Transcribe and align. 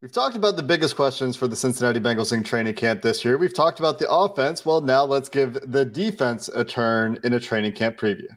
We've 0.00 0.12
talked 0.12 0.36
about 0.36 0.54
the 0.54 0.62
biggest 0.62 0.94
questions 0.94 1.34
for 1.34 1.48
the 1.48 1.56
Cincinnati 1.56 1.98
Bengals 1.98 2.32
in 2.32 2.44
training 2.44 2.74
camp 2.74 3.02
this 3.02 3.24
year. 3.24 3.36
We've 3.36 3.52
talked 3.52 3.80
about 3.80 3.98
the 3.98 4.08
offense. 4.08 4.64
Well, 4.64 4.80
now 4.80 5.04
let's 5.04 5.28
give 5.28 5.58
the 5.72 5.84
defense 5.84 6.48
a 6.48 6.64
turn 6.64 7.18
in 7.24 7.32
a 7.32 7.40
training 7.40 7.72
camp 7.72 7.98
preview. 7.98 8.28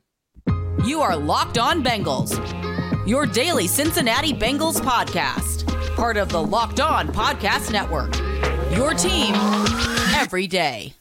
You 0.83 1.01
are 1.01 1.15
Locked 1.15 1.59
On 1.59 1.83
Bengals, 1.83 2.35
your 3.07 3.27
daily 3.27 3.67
Cincinnati 3.67 4.33
Bengals 4.33 4.81
podcast, 4.81 5.67
part 5.95 6.17
of 6.17 6.29
the 6.29 6.41
Locked 6.41 6.79
On 6.79 7.07
Podcast 7.09 7.71
Network. 7.71 8.15
Your 8.75 8.95
team 8.95 9.35
every 10.15 10.47
day. 10.47 10.95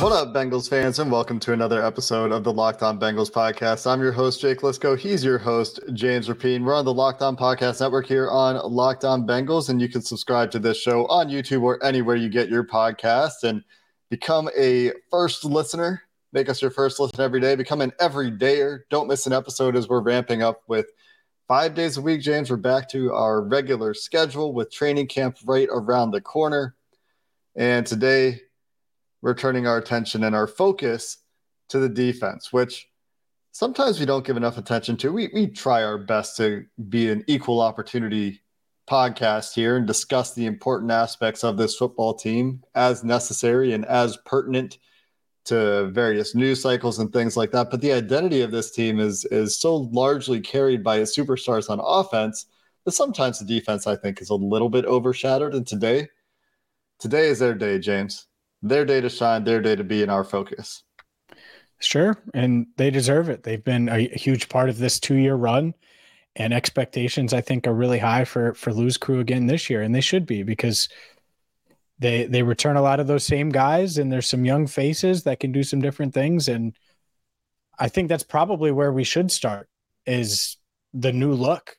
What 0.00 0.12
up, 0.12 0.32
Bengals 0.32 0.66
fans, 0.66 0.98
and 0.98 1.12
welcome 1.12 1.38
to 1.40 1.52
another 1.52 1.84
episode 1.84 2.32
of 2.32 2.42
the 2.42 2.50
Locked 2.50 2.82
On 2.82 2.98
Bengals 2.98 3.30
podcast. 3.30 3.86
I'm 3.86 4.00
your 4.00 4.12
host, 4.12 4.40
Jake 4.40 4.60
Liscow. 4.60 4.98
He's 4.98 5.22
your 5.22 5.36
host, 5.36 5.78
James 5.92 6.26
Rapien. 6.26 6.64
We're 6.64 6.74
on 6.74 6.86
the 6.86 6.94
Locked 6.94 7.20
On 7.20 7.36
Podcast 7.36 7.82
Network 7.82 8.06
here 8.06 8.30
on 8.30 8.56
Locked 8.72 9.04
On 9.04 9.26
Bengals, 9.26 9.68
and 9.68 9.78
you 9.78 9.90
can 9.90 10.00
subscribe 10.00 10.50
to 10.52 10.58
this 10.58 10.80
show 10.80 11.04
on 11.08 11.28
YouTube 11.28 11.60
or 11.60 11.84
anywhere 11.84 12.16
you 12.16 12.30
get 12.30 12.48
your 12.48 12.64
podcast 12.64 13.42
and 13.42 13.62
become 14.08 14.48
a 14.58 14.92
first 15.10 15.44
listener. 15.44 16.00
Make 16.32 16.48
us 16.48 16.62
your 16.62 16.70
first 16.70 16.98
listen 16.98 17.20
every 17.20 17.38
day. 17.38 17.54
Become 17.54 17.82
an 17.82 17.92
everydayer. 18.00 18.84
Don't 18.88 19.06
miss 19.06 19.26
an 19.26 19.34
episode 19.34 19.76
as 19.76 19.86
we're 19.86 20.00
ramping 20.00 20.42
up 20.42 20.62
with 20.66 20.86
five 21.46 21.74
days 21.74 21.98
a 21.98 22.00
week, 22.00 22.22
James. 22.22 22.48
We're 22.48 22.56
back 22.56 22.88
to 22.92 23.12
our 23.12 23.42
regular 23.42 23.92
schedule 23.92 24.54
with 24.54 24.72
training 24.72 25.08
camp 25.08 25.36
right 25.44 25.68
around 25.70 26.12
the 26.12 26.22
corner. 26.22 26.74
And 27.54 27.86
today, 27.86 28.40
we're 29.22 29.34
turning 29.34 29.66
our 29.66 29.78
attention 29.78 30.24
and 30.24 30.34
our 30.34 30.46
focus 30.46 31.18
to 31.68 31.78
the 31.78 31.88
defense, 31.88 32.52
which 32.52 32.88
sometimes 33.52 34.00
we 34.00 34.06
don't 34.06 34.24
give 34.24 34.36
enough 34.36 34.58
attention 34.58 34.96
to. 34.98 35.12
We, 35.12 35.30
we 35.32 35.46
try 35.48 35.82
our 35.82 35.98
best 35.98 36.36
to 36.38 36.64
be 36.88 37.10
an 37.10 37.24
equal 37.26 37.60
opportunity 37.60 38.42
podcast 38.88 39.54
here 39.54 39.76
and 39.76 39.86
discuss 39.86 40.34
the 40.34 40.46
important 40.46 40.90
aspects 40.90 41.44
of 41.44 41.56
this 41.56 41.76
football 41.76 42.14
team 42.14 42.62
as 42.74 43.04
necessary 43.04 43.72
and 43.72 43.84
as 43.86 44.16
pertinent 44.24 44.78
to 45.44 45.88
various 45.92 46.34
news 46.34 46.60
cycles 46.60 46.98
and 46.98 47.12
things 47.12 47.36
like 47.36 47.52
that. 47.52 47.70
But 47.70 47.80
the 47.80 47.92
identity 47.92 48.42
of 48.42 48.50
this 48.50 48.72
team 48.72 48.98
is 48.98 49.24
is 49.26 49.58
so 49.58 49.76
largely 49.76 50.40
carried 50.40 50.82
by 50.82 50.98
its 50.98 51.16
superstars 51.16 51.70
on 51.70 51.80
offense 51.82 52.46
that 52.84 52.92
sometimes 52.92 53.38
the 53.38 53.44
defense, 53.44 53.86
I 53.86 53.96
think, 53.96 54.20
is 54.20 54.30
a 54.30 54.34
little 54.34 54.68
bit 54.68 54.84
overshadowed. 54.84 55.54
And 55.54 55.66
today, 55.66 56.08
today 56.98 57.28
is 57.28 57.38
their 57.38 57.54
day, 57.54 57.78
James 57.78 58.26
their 58.62 58.84
day 58.84 59.00
to 59.00 59.08
shine, 59.08 59.44
their 59.44 59.60
day 59.60 59.76
to 59.76 59.84
be 59.84 60.02
in 60.02 60.10
our 60.10 60.24
focus. 60.24 60.82
Sure. 61.80 62.16
And 62.34 62.66
they 62.76 62.90
deserve 62.90 63.28
it. 63.28 63.42
They've 63.42 63.64
been 63.64 63.88
a, 63.88 64.00
huge 64.16 64.48
part 64.48 64.68
of 64.68 64.78
this 64.78 65.00
two 65.00 65.16
year 65.16 65.34
run. 65.34 65.74
And 66.36 66.54
expectations, 66.54 67.32
I 67.32 67.40
think, 67.40 67.66
are 67.66 67.74
really 67.74 67.98
high 67.98 68.24
for 68.24 68.54
for 68.54 68.72
Lou's 68.72 68.96
crew 68.96 69.18
again 69.18 69.46
this 69.46 69.68
year, 69.68 69.82
and 69.82 69.92
they 69.92 70.00
should 70.00 70.26
be 70.26 70.44
because 70.44 70.88
they 71.98 72.24
they 72.26 72.44
return 72.44 72.76
a 72.76 72.82
lot 72.82 73.00
of 73.00 73.08
those 73.08 73.24
same 73.24 73.48
guys, 73.50 73.98
and 73.98 74.12
there's 74.12 74.28
some 74.28 74.44
young 74.44 74.68
faces 74.68 75.24
that 75.24 75.40
can 75.40 75.50
do 75.50 75.64
some 75.64 75.80
different 75.80 76.14
things. 76.14 76.46
And 76.48 76.76
I 77.80 77.88
think 77.88 78.08
that's 78.08 78.22
probably 78.22 78.70
where 78.70 78.92
we 78.92 79.02
should 79.02 79.32
start 79.32 79.68
is 80.06 80.56
the 80.94 81.12
new 81.12 81.32
look. 81.32 81.76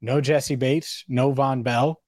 No 0.00 0.20
Jessie 0.20 0.56
Bates, 0.56 1.04
no 1.06 1.34
Vonn 1.34 1.62
Bell. 1.62 2.00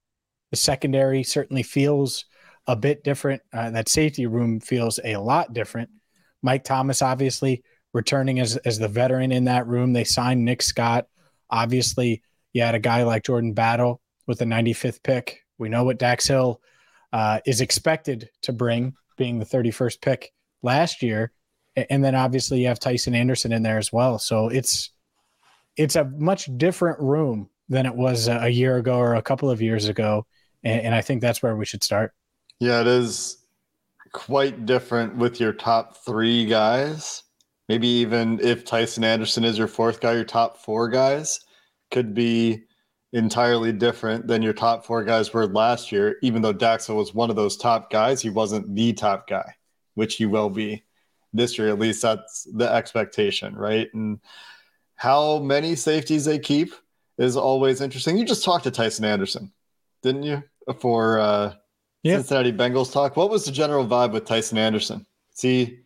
The 0.51 0.57
secondary 0.57 1.23
certainly 1.25 1.63
feels 1.63 2.25
a 2.67 2.77
bit 2.77 3.05
different. 3.05 3.43
Uh, 3.53 3.71
that 3.71 3.89
safety 3.89 4.27
room 4.27 4.61
feels 4.61 4.99
a 5.05 5.17
lot 5.17 5.53
different. 5.53 5.91
Mike 6.43 6.65
Thomas, 6.65 7.03
obviously, 7.03 7.63
returning 7.93 8.41
as, 8.41 8.57
as 8.59 8.79
the 8.79 8.89
veteran 8.89 9.33
in 9.33 9.45
that 9.45 9.67
room. 9.67 9.93
They 9.93 10.05
signed 10.05 10.45
Nick 10.45 10.63
Scott. 10.63 11.07
Obviously, 11.51 12.23
you 12.53 12.63
had 12.63 12.75
a 12.75 12.81
guy 12.81 13.03
like 13.05 13.25
Jordan 13.25 13.53
Battle 13.53 14.01
with 14.27 14.39
the 14.39 14.45
95th 14.45 15.03
pick. 15.03 15.41
We 15.59 15.69
know 15.69 15.85
what 15.85 15.99
Dax 15.99 16.27
Hill 16.27 16.61
uh, 17.13 17.41
is 17.47 17.61
expected 17.61 18.29
to 18.43 18.53
bring, 18.53 18.95
being 19.17 19.39
the 19.39 19.47
31st 19.47 20.01
pick 20.01 20.33
last 20.63 21.03
year. 21.03 21.33
And 21.77 22.05
then 22.05 22.15
obviously 22.15 22.61
you 22.61 22.69
have 22.69 22.81
Tycen 22.81 23.15
Anderson 23.15 23.53
in 23.53 23.63
there 23.63 23.79
as 23.79 23.93
well. 23.93 24.19
So 24.19 24.49
it's 24.49 24.91
it's 25.77 25.97
a 25.97 26.05
much 26.05 26.49
different 26.57 26.99
room 27.01 27.51
than 27.69 27.85
it 27.85 27.95
was 27.95 28.29
a 28.29 28.49
year 28.49 28.79
ago 28.79 28.97
or 28.97 29.15
a 29.15 29.23
couple 29.23 29.51
of 29.51 29.61
years 29.61 29.89
ago. 29.89 30.27
And, 30.65 30.83
and 30.83 30.95
I 30.95 31.03
think 31.03 31.21
that's 31.21 31.43
where 31.43 31.55
we 31.55 31.67
should 31.67 31.85
start. 31.85 32.13
Yeah, 32.61 32.81
it 32.81 32.87
is 32.87 33.39
quite 34.13 34.65
different 34.65 35.17
with 35.17 35.41
your 35.41 35.53
top 35.53 35.99
three 35.99 36.47
guys. 36.47 37.23
Maybe 37.69 37.89
even 37.89 38.41
if 38.41 38.65
Tycen 38.65 39.05
Anderson 39.05 39.45
is 39.45 39.59
your 39.59 39.69
fourth 39.69 40.01
guy, 40.01 40.15
your 40.15 40.25
top 40.25 40.57
four 40.59 40.89
guys 40.89 41.41
could 41.91 42.15
be 42.15 42.65
entirely 43.13 43.73
different 43.73 44.27
than 44.27 44.43
your 44.43 44.53
top 44.53 44.87
four 44.87 45.05
guys 45.05 45.33
were 45.33 45.47
last 45.47 45.93
year. 45.93 46.17
Even 46.23 46.43
though 46.43 46.53
Dax 46.53 46.87
Hill 46.87 46.97
was 46.97 47.15
one 47.15 47.29
of 47.29 47.37
those 47.37 47.57
top 47.57 47.91
guys, 47.91 48.23
he 48.23 48.31
wasn't 48.31 48.75
the 48.75 48.93
top 48.93 49.29
guy, 49.29 49.55
which 49.95 50.17
he 50.17 50.27
will 50.27 50.51
be 50.51 50.85
this 51.33 51.59
year. 51.59 51.69
At 51.69 51.79
least 51.79 52.03
that's 52.03 52.47
the 52.55 52.73
expectation, 52.73 53.55
right? 53.55 53.89
And 53.93 54.21
how 54.95 55.41
many 55.41 55.75
safeties 55.75 56.25
they 56.25 56.39
keep 56.39 56.73
is 57.19 57.37
always 57.37 57.81
interesting. 57.81 58.17
You 58.17 58.25
just 58.25 58.45
talked 58.45 58.65
to 58.65 58.71
Tycen 58.71 59.05
Anderson, 59.05 59.53
didn't 60.03 60.23
you? 60.23 60.43
For 60.81 61.19
uh, 61.19 61.55
yeah. 62.07 62.17
Cincinnati 62.17 62.53
Bengals 62.53 62.93
talk. 62.93 63.17
What 63.17 63.31
was 63.31 63.45
the 63.45 63.53
general 63.53 63.87
vibe 63.87 64.13
with 64.13 64.25
Tycen 64.25 64.59
Anderson? 64.59 65.07
Is 65.35 65.41
he 65.41 65.79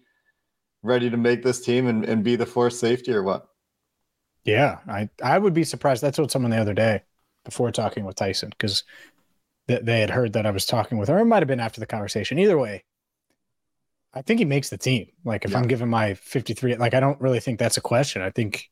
ready 0.82 1.10
to 1.10 1.16
make 1.16 1.42
this 1.42 1.60
team 1.60 1.86
and, 1.86 2.04
and 2.04 2.24
be 2.24 2.36
the 2.36 2.46
fourth 2.46 2.74
safety 2.74 3.12
or 3.12 3.22
what? 3.22 3.46
Yeah, 4.44 4.78
I, 4.88 5.08
I 5.22 5.38
would 5.38 5.54
be 5.54 5.64
surprised. 5.64 6.02
That's 6.02 6.18
what 6.18 6.30
someone 6.30 6.50
the 6.50 6.58
other 6.58 6.74
day 6.74 7.02
before 7.44 7.70
talking 7.70 8.04
with 8.04 8.16
Tycen, 8.16 8.50
because 8.50 8.84
they, 9.66 9.78
they 9.78 10.00
had 10.00 10.10
heard 10.10 10.32
that 10.32 10.46
I 10.46 10.50
was 10.50 10.66
talking 10.66 10.98
with 10.98 11.08
her. 11.08 11.18
It 11.18 11.26
might 11.26 11.42
have 11.42 11.48
been 11.48 11.60
after 11.60 11.80
the 11.80 11.86
conversation. 11.86 12.38
Either 12.38 12.58
way, 12.58 12.84
I 14.12 14.22
think 14.22 14.38
he 14.38 14.44
makes 14.44 14.70
the 14.70 14.78
team. 14.78 15.08
Like 15.24 15.44
if 15.44 15.52
yeah. 15.52 15.58
I'm 15.58 15.68
giving 15.68 15.88
my 15.88 16.14
53, 16.14 16.76
like 16.76 16.94
I 16.94 17.00
don't 17.00 17.20
really 17.20 17.40
think 17.40 17.58
that's 17.58 17.76
a 17.76 17.82
question. 17.82 18.22
I 18.22 18.30
think 18.30 18.70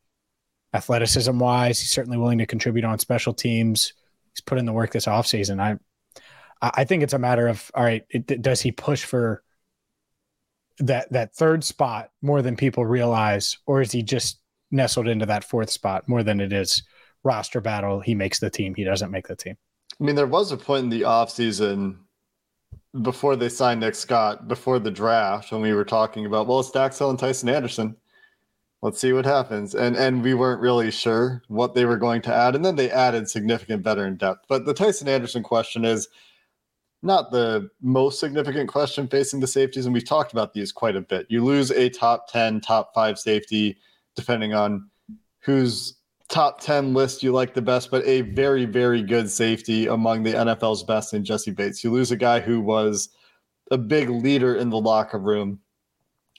athleticism 0.73 1.37
wise, 1.37 1.79
he's 1.79 1.91
certainly 1.91 2.17
willing 2.17 2.39
to 2.39 2.45
contribute 2.45 2.85
on 2.85 2.99
special 2.99 3.33
teams. 3.33 3.93
He's 4.33 4.41
put 4.41 4.57
in 4.57 4.65
the 4.65 4.73
work 4.73 4.91
this 4.91 5.05
offseason. 5.05 5.59
I 5.61 5.77
I 6.61 6.83
think 6.83 7.03
it's 7.03 7.13
a 7.13 7.19
matter 7.19 7.47
of 7.47 7.71
all 7.73 7.83
right. 7.83 8.05
It, 8.09 8.41
does 8.41 8.61
he 8.61 8.71
push 8.71 9.03
for 9.03 9.43
that 10.79 11.11
that 11.11 11.33
third 11.33 11.63
spot 11.63 12.11
more 12.21 12.41
than 12.41 12.55
people 12.55 12.85
realize, 12.85 13.57
or 13.65 13.81
is 13.81 13.91
he 13.91 14.03
just 14.03 14.39
nestled 14.71 15.07
into 15.07 15.25
that 15.25 15.43
fourth 15.43 15.69
spot 15.69 16.07
more 16.07 16.23
than 16.23 16.39
it 16.39 16.51
is 16.51 16.83
roster 17.23 17.61
battle? 17.61 17.99
He 17.99 18.15
makes 18.15 18.39
the 18.39 18.49
team. 18.49 18.75
He 18.75 18.83
doesn't 18.83 19.11
make 19.11 19.27
the 19.27 19.35
team. 19.35 19.57
I 19.99 20.03
mean, 20.03 20.15
there 20.15 20.27
was 20.27 20.51
a 20.51 20.57
point 20.57 20.85
in 20.85 20.89
the 20.89 21.01
offseason 21.01 21.97
before 23.01 23.35
they 23.35 23.49
signed 23.49 23.81
Nick 23.81 23.95
Scott, 23.95 24.47
before 24.47 24.79
the 24.79 24.91
draft, 24.91 25.51
when 25.51 25.61
we 25.61 25.73
were 25.73 25.85
talking 25.85 26.25
about, 26.25 26.47
well, 26.47 26.59
it's 26.59 26.73
and 26.75 27.19
Tycen 27.19 27.51
Anderson. 27.51 27.95
Let's 28.81 28.99
see 28.99 29.11
what 29.11 29.25
happens. 29.25 29.75
And 29.75 29.97
and 29.97 30.23
we 30.23 30.33
weren't 30.33 30.61
really 30.61 30.89
sure 30.89 31.43
what 31.49 31.73
they 31.73 31.83
were 31.83 31.97
going 31.97 32.21
to 32.23 32.33
add. 32.33 32.55
And 32.55 32.63
then 32.63 32.77
they 32.77 32.89
added 32.89 33.29
significant 33.29 33.83
veteran 33.83 34.15
depth. 34.15 34.45
But 34.47 34.65
the 34.65 34.73
Tycen 34.73 35.07
Anderson 35.07 35.43
question 35.43 35.83
is 35.83 36.07
not 37.01 37.31
the 37.31 37.69
most 37.81 38.19
significant 38.19 38.67
question 38.69 39.07
facing 39.07 39.39
the 39.39 39.47
safeties, 39.47 39.85
and 39.85 39.93
we've 39.93 40.07
talked 40.07 40.33
about 40.33 40.53
these 40.53 40.71
quite 40.71 40.95
a 40.95 41.01
bit. 41.01 41.25
You 41.29 41.43
lose 41.43 41.71
a 41.71 41.89
top 41.89 42.29
10, 42.31 42.61
top 42.61 42.93
five 42.93 43.17
safety, 43.17 43.77
depending 44.15 44.53
on 44.53 44.89
whose 45.39 45.95
top 46.27 46.61
10 46.61 46.93
list 46.93 47.23
you 47.23 47.31
like 47.31 47.53
the 47.53 47.61
best, 47.61 47.89
but 47.89 48.05
a 48.05 48.21
very, 48.21 48.65
very 48.65 49.01
good 49.01 49.29
safety 49.29 49.87
among 49.87 50.23
the 50.23 50.33
NFL's 50.33 50.83
best 50.83 51.13
in 51.13 51.23
Jessie 51.23 51.51
Bates. 51.51 51.83
You 51.83 51.91
lose 51.91 52.11
a 52.11 52.17
guy 52.17 52.39
who 52.39 52.61
was 52.61 53.09
a 53.71 53.77
big 53.77 54.09
leader 54.09 54.55
in 54.55 54.69
the 54.69 54.79
locker 54.79 55.19
room, 55.19 55.59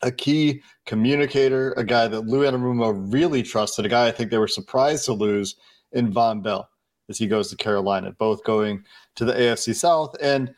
a 0.03 0.13
key 0.13 0.63
communicator, 0.87 1.73
a 1.73 1.85
guy 1.85 2.07
that 2.07 2.23
Lou 2.23 2.43
Anarumo 2.43 3.13
really 3.13 3.43
trusted, 3.43 3.85
a 3.85 3.89
guy 3.89 4.07
I 4.07 4.13
think 4.13 4.31
they 4.31 4.39
were 4.39 4.49
surprised 4.49 5.07
to 5.07 5.13
lose 5.13 5.57
in 5.93 6.13
Vonn 6.13 6.43
Bell 6.43 6.70
as 7.11 7.19
he 7.19 7.27
goes 7.27 7.51
to 7.51 7.57
Carolina, 7.57 8.13
both 8.13 8.45
going 8.45 8.85
to 9.17 9.25
the 9.27 9.35
AFC 9.35 9.75
South. 9.75 10.17
And 10.23 10.55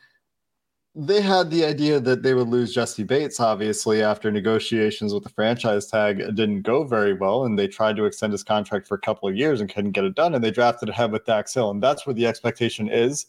they 0.94 1.22
had 1.22 1.50
the 1.50 1.64
idea 1.64 1.98
that 1.98 2.22
they 2.22 2.34
would 2.34 2.48
lose 2.48 2.74
Jessie 2.74 3.02
Bates, 3.02 3.40
obviously, 3.40 4.02
after 4.02 4.30
negotiations 4.30 5.14
with 5.14 5.22
the 5.22 5.30
franchise 5.30 5.86
tag 5.86 6.18
didn't 6.36 6.62
go 6.62 6.84
very 6.84 7.14
well. 7.14 7.44
And 7.44 7.58
they 7.58 7.66
tried 7.66 7.96
to 7.96 8.04
extend 8.04 8.32
his 8.32 8.44
contract 8.44 8.86
for 8.86 8.96
a 8.96 9.00
couple 9.00 9.26
of 9.28 9.34
years 9.34 9.60
and 9.60 9.72
couldn't 9.72 9.92
get 9.92 10.04
it 10.04 10.14
done. 10.14 10.34
And 10.34 10.44
they 10.44 10.50
drafted 10.50 10.90
ahead 10.90 11.10
with 11.10 11.24
Dax 11.24 11.54
Hill. 11.54 11.70
And 11.70 11.82
that's 11.82 12.06
where 12.06 12.14
the 12.14 12.26
expectation 12.26 12.90
is 12.90 13.26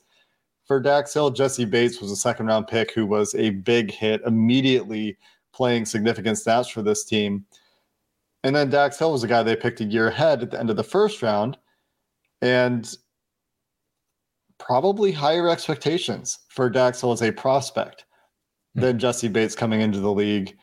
for 0.65 0.81
Dax 0.81 1.13
Hill. 1.13 1.31
Jessie 1.31 1.63
Bates 1.63 2.01
was 2.01 2.11
a 2.11 2.17
second 2.17 2.47
round 2.47 2.67
pick 2.67 2.93
who 2.93 3.05
was 3.05 3.33
a 3.35 3.51
big 3.51 3.91
hit, 3.91 4.21
immediately 4.25 5.17
playing 5.53 5.85
significant 5.85 6.37
stats 6.37 6.69
for 6.69 6.81
this 6.81 7.05
team. 7.05 7.45
And 8.43 8.53
then 8.53 8.69
Dax 8.69 8.99
Hill 8.99 9.13
was 9.13 9.23
a 9.23 9.27
guy 9.27 9.41
they 9.41 9.55
picked 9.55 9.79
a 9.79 9.85
year 9.85 10.09
ahead 10.09 10.43
at 10.43 10.51
the 10.51 10.59
end 10.59 10.69
of 10.69 10.75
the 10.75 10.83
first 10.83 11.21
round. 11.21 11.57
And 12.41 12.93
probably 14.65 15.11
higher 15.11 15.49
expectations 15.49 16.39
for 16.47 16.69
Dax 16.69 17.01
Hill 17.01 17.11
as 17.11 17.21
a 17.21 17.31
prospect 17.31 18.05
mm-hmm. 18.75 18.81
than 18.81 18.99
Jessie 18.99 19.27
Bates 19.27 19.55
coming 19.55 19.81
into 19.81 19.99
the 19.99 20.11
league. 20.11 20.57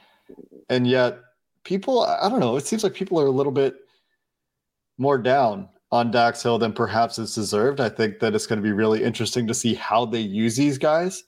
And 0.68 0.86
yet, 0.86 1.18
people, 1.64 2.02
I 2.02 2.28
don't 2.28 2.40
know, 2.40 2.56
it 2.56 2.66
seems 2.66 2.82
like 2.82 2.94
people 2.94 3.20
are 3.20 3.26
a 3.26 3.30
little 3.30 3.52
bit 3.52 3.74
more 4.96 5.18
down 5.18 5.68
on 5.92 6.10
Dax 6.10 6.42
Hill 6.42 6.58
than 6.58 6.72
perhaps 6.72 7.18
it's 7.18 7.34
deserved. 7.34 7.80
I 7.80 7.88
think 7.88 8.20
that 8.20 8.34
it's 8.34 8.46
going 8.46 8.58
to 8.58 8.62
be 8.62 8.72
really 8.72 9.02
interesting 9.02 9.46
to 9.48 9.54
see 9.54 9.74
how 9.74 10.06
they 10.06 10.20
use 10.20 10.56
these 10.56 10.78
guys 10.78 11.24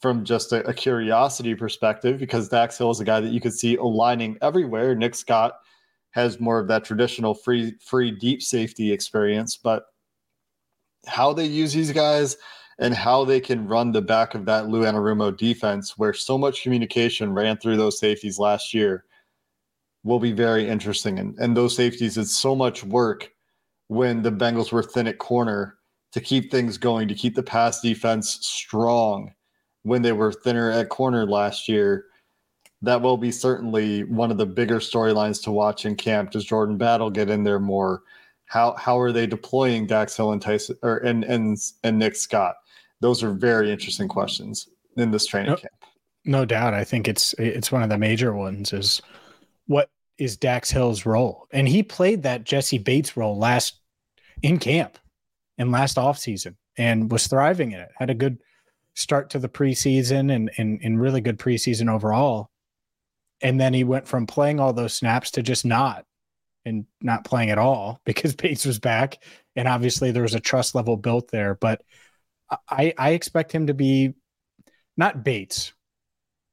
from 0.00 0.24
just 0.24 0.52
a, 0.52 0.66
a 0.66 0.72
curiosity 0.72 1.54
perspective 1.54 2.18
because 2.18 2.48
Dax 2.48 2.78
Hill 2.78 2.90
is 2.90 3.00
a 3.00 3.04
guy 3.04 3.20
that 3.20 3.32
you 3.32 3.40
could 3.40 3.52
see 3.52 3.76
aligning 3.76 4.38
everywhere. 4.40 4.94
Nick 4.94 5.14
Scott 5.14 5.54
has 6.10 6.38
more 6.38 6.60
of 6.60 6.68
that 6.68 6.84
traditional 6.84 7.34
free 7.34 7.74
free 7.84 8.12
deep 8.12 8.40
safety 8.40 8.92
experience, 8.92 9.56
but 9.56 9.86
how 11.06 11.32
they 11.32 11.46
use 11.46 11.72
these 11.72 11.92
guys 11.92 12.36
and 12.78 12.94
how 12.94 13.24
they 13.24 13.40
can 13.40 13.66
run 13.66 13.92
the 13.92 14.02
back 14.02 14.34
of 14.34 14.44
that 14.46 14.68
Lou 14.68 14.82
Anarumo 14.82 15.36
defense, 15.36 15.96
where 15.96 16.12
so 16.12 16.36
much 16.36 16.62
communication 16.62 17.32
ran 17.32 17.56
through 17.56 17.76
those 17.76 17.98
safeties 17.98 18.38
last 18.38 18.74
year, 18.74 19.04
will 20.02 20.18
be 20.18 20.32
very 20.32 20.68
interesting. 20.68 21.18
And, 21.18 21.38
and 21.38 21.56
those 21.56 21.76
safeties 21.76 22.14
did 22.14 22.28
so 22.28 22.54
much 22.54 22.84
work 22.84 23.30
when 23.88 24.22
the 24.22 24.32
Bengals 24.32 24.72
were 24.72 24.82
thin 24.82 25.06
at 25.06 25.18
corner 25.18 25.76
to 26.12 26.20
keep 26.20 26.50
things 26.50 26.78
going, 26.78 27.08
to 27.08 27.14
keep 27.14 27.34
the 27.34 27.42
pass 27.42 27.80
defense 27.80 28.38
strong 28.42 29.32
when 29.82 30.02
they 30.02 30.12
were 30.12 30.32
thinner 30.32 30.70
at 30.70 30.88
corner 30.88 31.26
last 31.26 31.68
year. 31.68 32.06
That 32.82 33.00
will 33.00 33.16
be 33.16 33.30
certainly 33.30 34.04
one 34.04 34.30
of 34.30 34.36
the 34.36 34.46
bigger 34.46 34.78
storylines 34.78 35.42
to 35.44 35.50
watch 35.50 35.86
in 35.86 35.96
camp. 35.96 36.32
Does 36.32 36.44
Jordan 36.44 36.76
Battle 36.76 37.10
get 37.10 37.30
in 37.30 37.44
there 37.44 37.60
more? 37.60 38.02
How 38.46 38.74
how 38.74 38.98
are 38.98 39.12
they 39.12 39.26
deploying 39.26 39.86
Dax 39.86 40.16
Hill 40.16 40.32
and 40.32 40.42
Tycen 40.42 40.76
or 40.82 40.98
and 40.98 41.24
and 41.24 41.58
and 41.82 41.98
Nick 41.98 42.16
Scott? 42.16 42.56
Those 43.00 43.22
are 43.22 43.32
very 43.32 43.70
interesting 43.70 44.08
questions 44.08 44.68
in 44.96 45.10
this 45.10 45.26
training 45.26 45.50
no, 45.50 45.56
camp. 45.56 45.74
No 46.24 46.44
doubt. 46.44 46.74
I 46.74 46.84
think 46.84 47.08
it's 47.08 47.34
it's 47.38 47.72
one 47.72 47.82
of 47.82 47.88
the 47.88 47.98
major 47.98 48.34
ones 48.34 48.72
is 48.72 49.02
what 49.66 49.90
is 50.18 50.36
Dax 50.36 50.70
Hill's 50.70 51.06
role? 51.06 51.46
And 51.52 51.68
he 51.68 51.82
played 51.82 52.22
that 52.22 52.44
Jessie 52.44 52.78
Bates 52.78 53.16
role 53.16 53.38
last 53.38 53.80
in 54.42 54.58
camp 54.58 54.98
and 55.58 55.72
last 55.72 55.96
offseason 55.96 56.56
and 56.76 57.10
was 57.10 57.26
thriving 57.26 57.72
in 57.72 57.80
it. 57.80 57.90
Had 57.98 58.10
a 58.10 58.14
good 58.14 58.38
start 58.94 59.30
to 59.30 59.38
the 59.38 59.48
preseason 59.48 60.32
and, 60.32 60.50
and, 60.56 60.80
and 60.82 61.00
really 61.00 61.20
good 61.20 61.38
preseason 61.38 61.90
overall. 61.90 62.50
And 63.40 63.60
then 63.60 63.74
he 63.74 63.84
went 63.84 64.06
from 64.06 64.26
playing 64.26 64.60
all 64.60 64.72
those 64.72 64.94
snaps 64.94 65.32
to 65.32 65.42
just 65.42 65.64
not 65.64 66.06
and 66.64 66.86
not 67.00 67.24
playing 67.24 67.50
at 67.50 67.58
all 67.58 68.00
because 68.06 68.34
Bates 68.34 68.64
was 68.64 68.78
back. 68.78 69.22
And 69.56 69.68
obviously 69.68 70.10
there 70.10 70.22
was 70.22 70.34
a 70.34 70.40
trust 70.40 70.74
level 70.74 70.96
built 70.96 71.30
there. 71.30 71.54
But 71.54 71.82
I, 72.68 72.94
I 72.98 73.10
expect 73.10 73.52
him 73.52 73.68
to 73.68 73.74
be 73.74 74.14
not 74.96 75.24
Bates, 75.24 75.72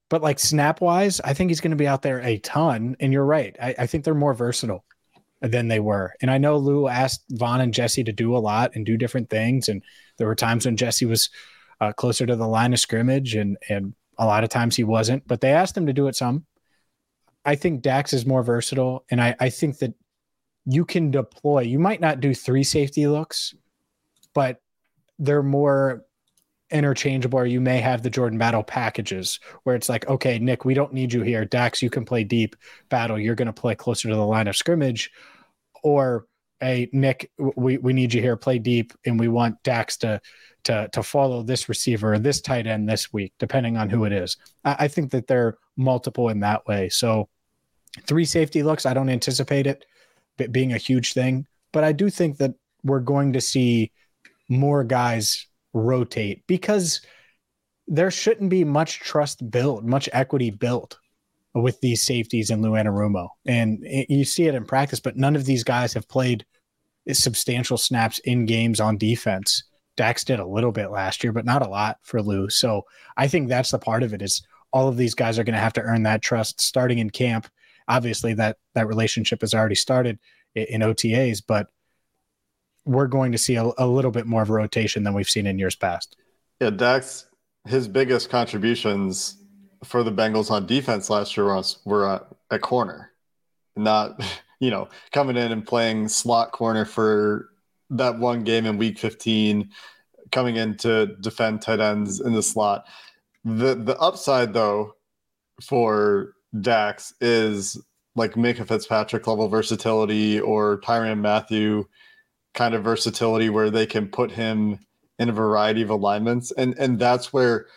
but 0.09 0.21
like 0.21 0.39
snap 0.39 0.81
wise, 0.81 1.21
I 1.21 1.33
think 1.33 1.49
he's 1.49 1.61
going 1.61 1.71
to 1.71 1.77
be 1.77 1.87
out 1.87 2.01
there 2.01 2.21
a 2.21 2.37
ton. 2.39 2.95
And 2.99 3.13
you're 3.13 3.25
right. 3.25 3.55
I, 3.61 3.75
I 3.79 3.87
think 3.87 4.03
they're 4.03 4.13
more 4.13 4.33
versatile 4.33 4.85
than 5.41 5.67
they 5.67 5.79
were. 5.79 6.13
And 6.21 6.29
I 6.29 6.37
know 6.37 6.57
Lou 6.57 6.87
asked 6.87 7.23
Vonn 7.33 7.61
and 7.61 7.73
Jessie 7.73 8.03
to 8.03 8.11
do 8.11 8.35
a 8.35 8.39
lot 8.39 8.71
and 8.75 8.85
do 8.85 8.97
different 8.97 9.29
things. 9.29 9.69
And 9.69 9.83
there 10.17 10.27
were 10.27 10.35
times 10.35 10.65
when 10.65 10.77
Jessie 10.77 11.05
was 11.05 11.29
uh, 11.79 11.93
closer 11.93 12.25
to 12.25 12.35
the 12.35 12.47
line 12.47 12.73
of 12.73 12.79
scrimmage 12.79 13.35
and, 13.35 13.57
and 13.67 13.95
a 14.17 14.25
lot 14.25 14.43
of 14.43 14.51
times 14.51 14.75
he 14.75 14.83
wasn't, 14.83 15.27
but 15.27 15.41
they 15.41 15.51
asked 15.51 15.75
him 15.75 15.87
to 15.87 15.93
do 15.93 16.07
it 16.07 16.15
some. 16.15 16.45
I 17.43 17.55
think 17.55 17.81
Dax 17.81 18.13
is 18.13 18.25
more 18.25 18.43
versatile. 18.43 19.03
And 19.09 19.19
I, 19.19 19.35
I 19.39 19.49
think 19.49 19.79
that 19.79 19.95
you 20.65 20.85
can 20.85 21.11
deploy, 21.11 21.61
you 21.61 21.79
might 21.79 22.01
not 22.01 22.19
do 22.19 22.33
three 22.33 22.63
safety 22.63 23.07
looks, 23.07 23.55
but 24.33 24.61
they're 25.19 25.43
more 25.43 26.05
interchangeable 26.71 27.39
or 27.39 27.45
you 27.45 27.59
may 27.59 27.79
have 27.79 28.01
the 28.01 28.09
Jordan 28.09 28.39
Battle 28.39 28.63
packages 28.63 29.39
where 29.63 29.75
it's 29.75 29.89
like, 29.89 30.07
okay, 30.07 30.39
Nick, 30.39 30.63
we 30.63 30.73
don't 30.73 30.93
need 30.93 31.11
you 31.11 31.21
here. 31.21 31.45
Dax, 31.45 31.81
you 31.81 31.89
can 31.89 32.05
play 32.05 32.23
deep. 32.23 32.55
Battle, 32.89 33.19
you're 33.19 33.35
going 33.35 33.47
to 33.47 33.53
play 33.53 33.75
closer 33.75 34.09
to 34.09 34.15
the 34.15 34.25
line 34.25 34.47
of 34.47 34.55
scrimmage. 34.55 35.11
Or, 35.83 36.27
hey, 36.59 36.89
Nick, 36.93 37.31
we, 37.37 37.77
we 37.77 37.93
need 37.93 38.13
you 38.13 38.21
here. 38.21 38.37
Play 38.37 38.59
deep, 38.59 38.93
and 39.05 39.19
we 39.19 39.27
want 39.27 39.61
Dax 39.63 39.97
to 39.97 40.21
to 40.63 40.87
to 40.93 41.01
follow 41.01 41.41
this 41.41 41.67
receiver, 41.67 42.19
this 42.19 42.39
tight 42.39 42.67
end 42.67 42.87
this 42.87 43.11
week, 43.11 43.33
depending 43.39 43.77
on 43.77 43.89
who 43.89 44.05
it 44.05 44.13
is. 44.13 44.37
I, 44.63 44.75
I 44.81 44.87
think 44.87 45.09
that 45.11 45.25
they're 45.25 45.57
multiple 45.75 46.29
in 46.29 46.41
that 46.41 46.67
way. 46.67 46.89
So, 46.89 47.29
three 48.05 48.25
safety 48.25 48.61
looks, 48.61 48.85
I 48.85 48.93
don't 48.93 49.09
anticipate 49.09 49.65
it 49.65 49.85
being 50.49 50.73
a 50.73 50.77
huge 50.77 51.13
thing, 51.13 51.45
but 51.71 51.83
I 51.83 51.91
do 51.91 52.09
think 52.09 52.37
that 52.37 52.53
we're 52.83 52.99
going 52.99 53.33
to 53.33 53.41
see 53.41 53.91
more 54.49 54.83
guys 54.83 55.47
rotate 55.73 56.43
because 56.47 57.01
there 57.87 58.11
shouldn't 58.11 58.49
be 58.49 58.63
much 58.63 58.99
trust 58.99 59.49
built, 59.51 59.83
much 59.83 60.09
equity 60.13 60.49
built 60.49 60.97
with 61.53 61.79
these 61.81 62.03
safeties 62.03 62.49
in 62.49 62.61
Lou 62.61 62.71
Anarumo. 62.71 63.27
And 63.45 63.79
you 63.83 64.23
see 64.23 64.47
it 64.47 64.55
in 64.55 64.65
practice, 64.65 64.99
but 64.99 65.17
none 65.17 65.35
of 65.35 65.45
these 65.45 65.63
guys 65.63 65.93
have 65.93 66.07
played 66.07 66.45
substantial 67.11 67.77
snaps 67.77 68.19
in 68.19 68.45
games 68.45 68.79
on 68.79 68.97
defense. 68.97 69.63
Dax 69.97 70.23
did 70.23 70.39
a 70.39 70.45
little 70.45 70.71
bit 70.71 70.91
last 70.91 71.23
year, 71.23 71.33
but 71.33 71.45
not 71.45 71.65
a 71.65 71.69
lot 71.69 71.97
for 72.03 72.21
Lou. 72.21 72.49
So 72.49 72.85
I 73.17 73.27
think 73.27 73.49
that's 73.49 73.71
the 73.71 73.79
part 73.79 74.03
of 74.03 74.13
it 74.13 74.21
is 74.21 74.41
all 74.71 74.87
of 74.87 74.95
these 74.95 75.13
guys 75.13 75.37
are 75.37 75.43
going 75.43 75.55
to 75.55 75.59
have 75.59 75.73
to 75.73 75.81
earn 75.81 76.03
that 76.03 76.21
trust 76.21 76.61
starting 76.61 76.99
in 76.99 77.09
camp. 77.09 77.47
Obviously 77.87 78.33
that 78.35 78.57
that 78.75 78.87
relationship 78.87 79.41
has 79.41 79.53
already 79.53 79.75
started 79.75 80.19
in 80.55 80.81
OTAs, 80.81 81.41
but 81.45 81.67
we're 82.85 83.07
going 83.07 83.31
to 83.31 83.37
see 83.37 83.55
a, 83.55 83.69
a 83.77 83.87
little 83.87 84.11
bit 84.11 84.25
more 84.25 84.41
of 84.41 84.49
a 84.49 84.53
rotation 84.53 85.03
than 85.03 85.13
we've 85.13 85.29
seen 85.29 85.45
in 85.45 85.59
years 85.59 85.75
past. 85.75 86.15
Yeah, 86.59 86.71
Dax, 86.71 87.27
his 87.67 87.87
biggest 87.87 88.29
contributions 88.29 89.37
for 89.83 90.03
the 90.03 90.11
Bengals 90.11 90.51
on 90.51 90.65
defense 90.65 91.09
last 91.09 91.35
year 91.35 91.47
was 91.47 91.79
were 91.85 92.07
at, 92.07 92.27
at 92.51 92.61
corner, 92.61 93.11
not 93.75 94.21
you 94.59 94.69
know 94.69 94.89
coming 95.11 95.37
in 95.37 95.51
and 95.51 95.65
playing 95.65 96.07
slot 96.07 96.51
corner 96.51 96.85
for 96.85 97.49
that 97.89 98.17
one 98.17 98.43
game 98.43 98.65
in 98.65 98.77
Week 98.77 98.97
15, 98.97 99.69
coming 100.31 100.55
in 100.55 100.77
to 100.77 101.07
defend 101.17 101.61
tight 101.61 101.79
ends 101.79 102.19
in 102.21 102.33
the 102.33 102.43
slot. 102.43 102.85
The 103.43 103.75
the 103.75 103.97
upside 103.97 104.53
though 104.53 104.95
for 105.61 106.35
Dax 106.59 107.13
is 107.21 107.81
like 108.15 108.33
Minkah 108.33 108.67
Fitzpatrick 108.67 109.25
level 109.27 109.47
versatility 109.47 110.39
or 110.39 110.81
Tyrann 110.81 111.19
Mathieu 111.19 111.85
kind 112.53 112.75
of 112.75 112.83
versatility 112.83 113.49
where 113.49 113.69
they 113.69 113.85
can 113.85 114.07
put 114.07 114.31
him 114.31 114.79
in 115.17 115.29
a 115.29 115.33
variety 115.33 115.81
of 115.81 115.89
alignments. 115.89 116.51
And 116.51 116.77
and 116.77 116.99
that's 116.99 117.31
where 117.31 117.67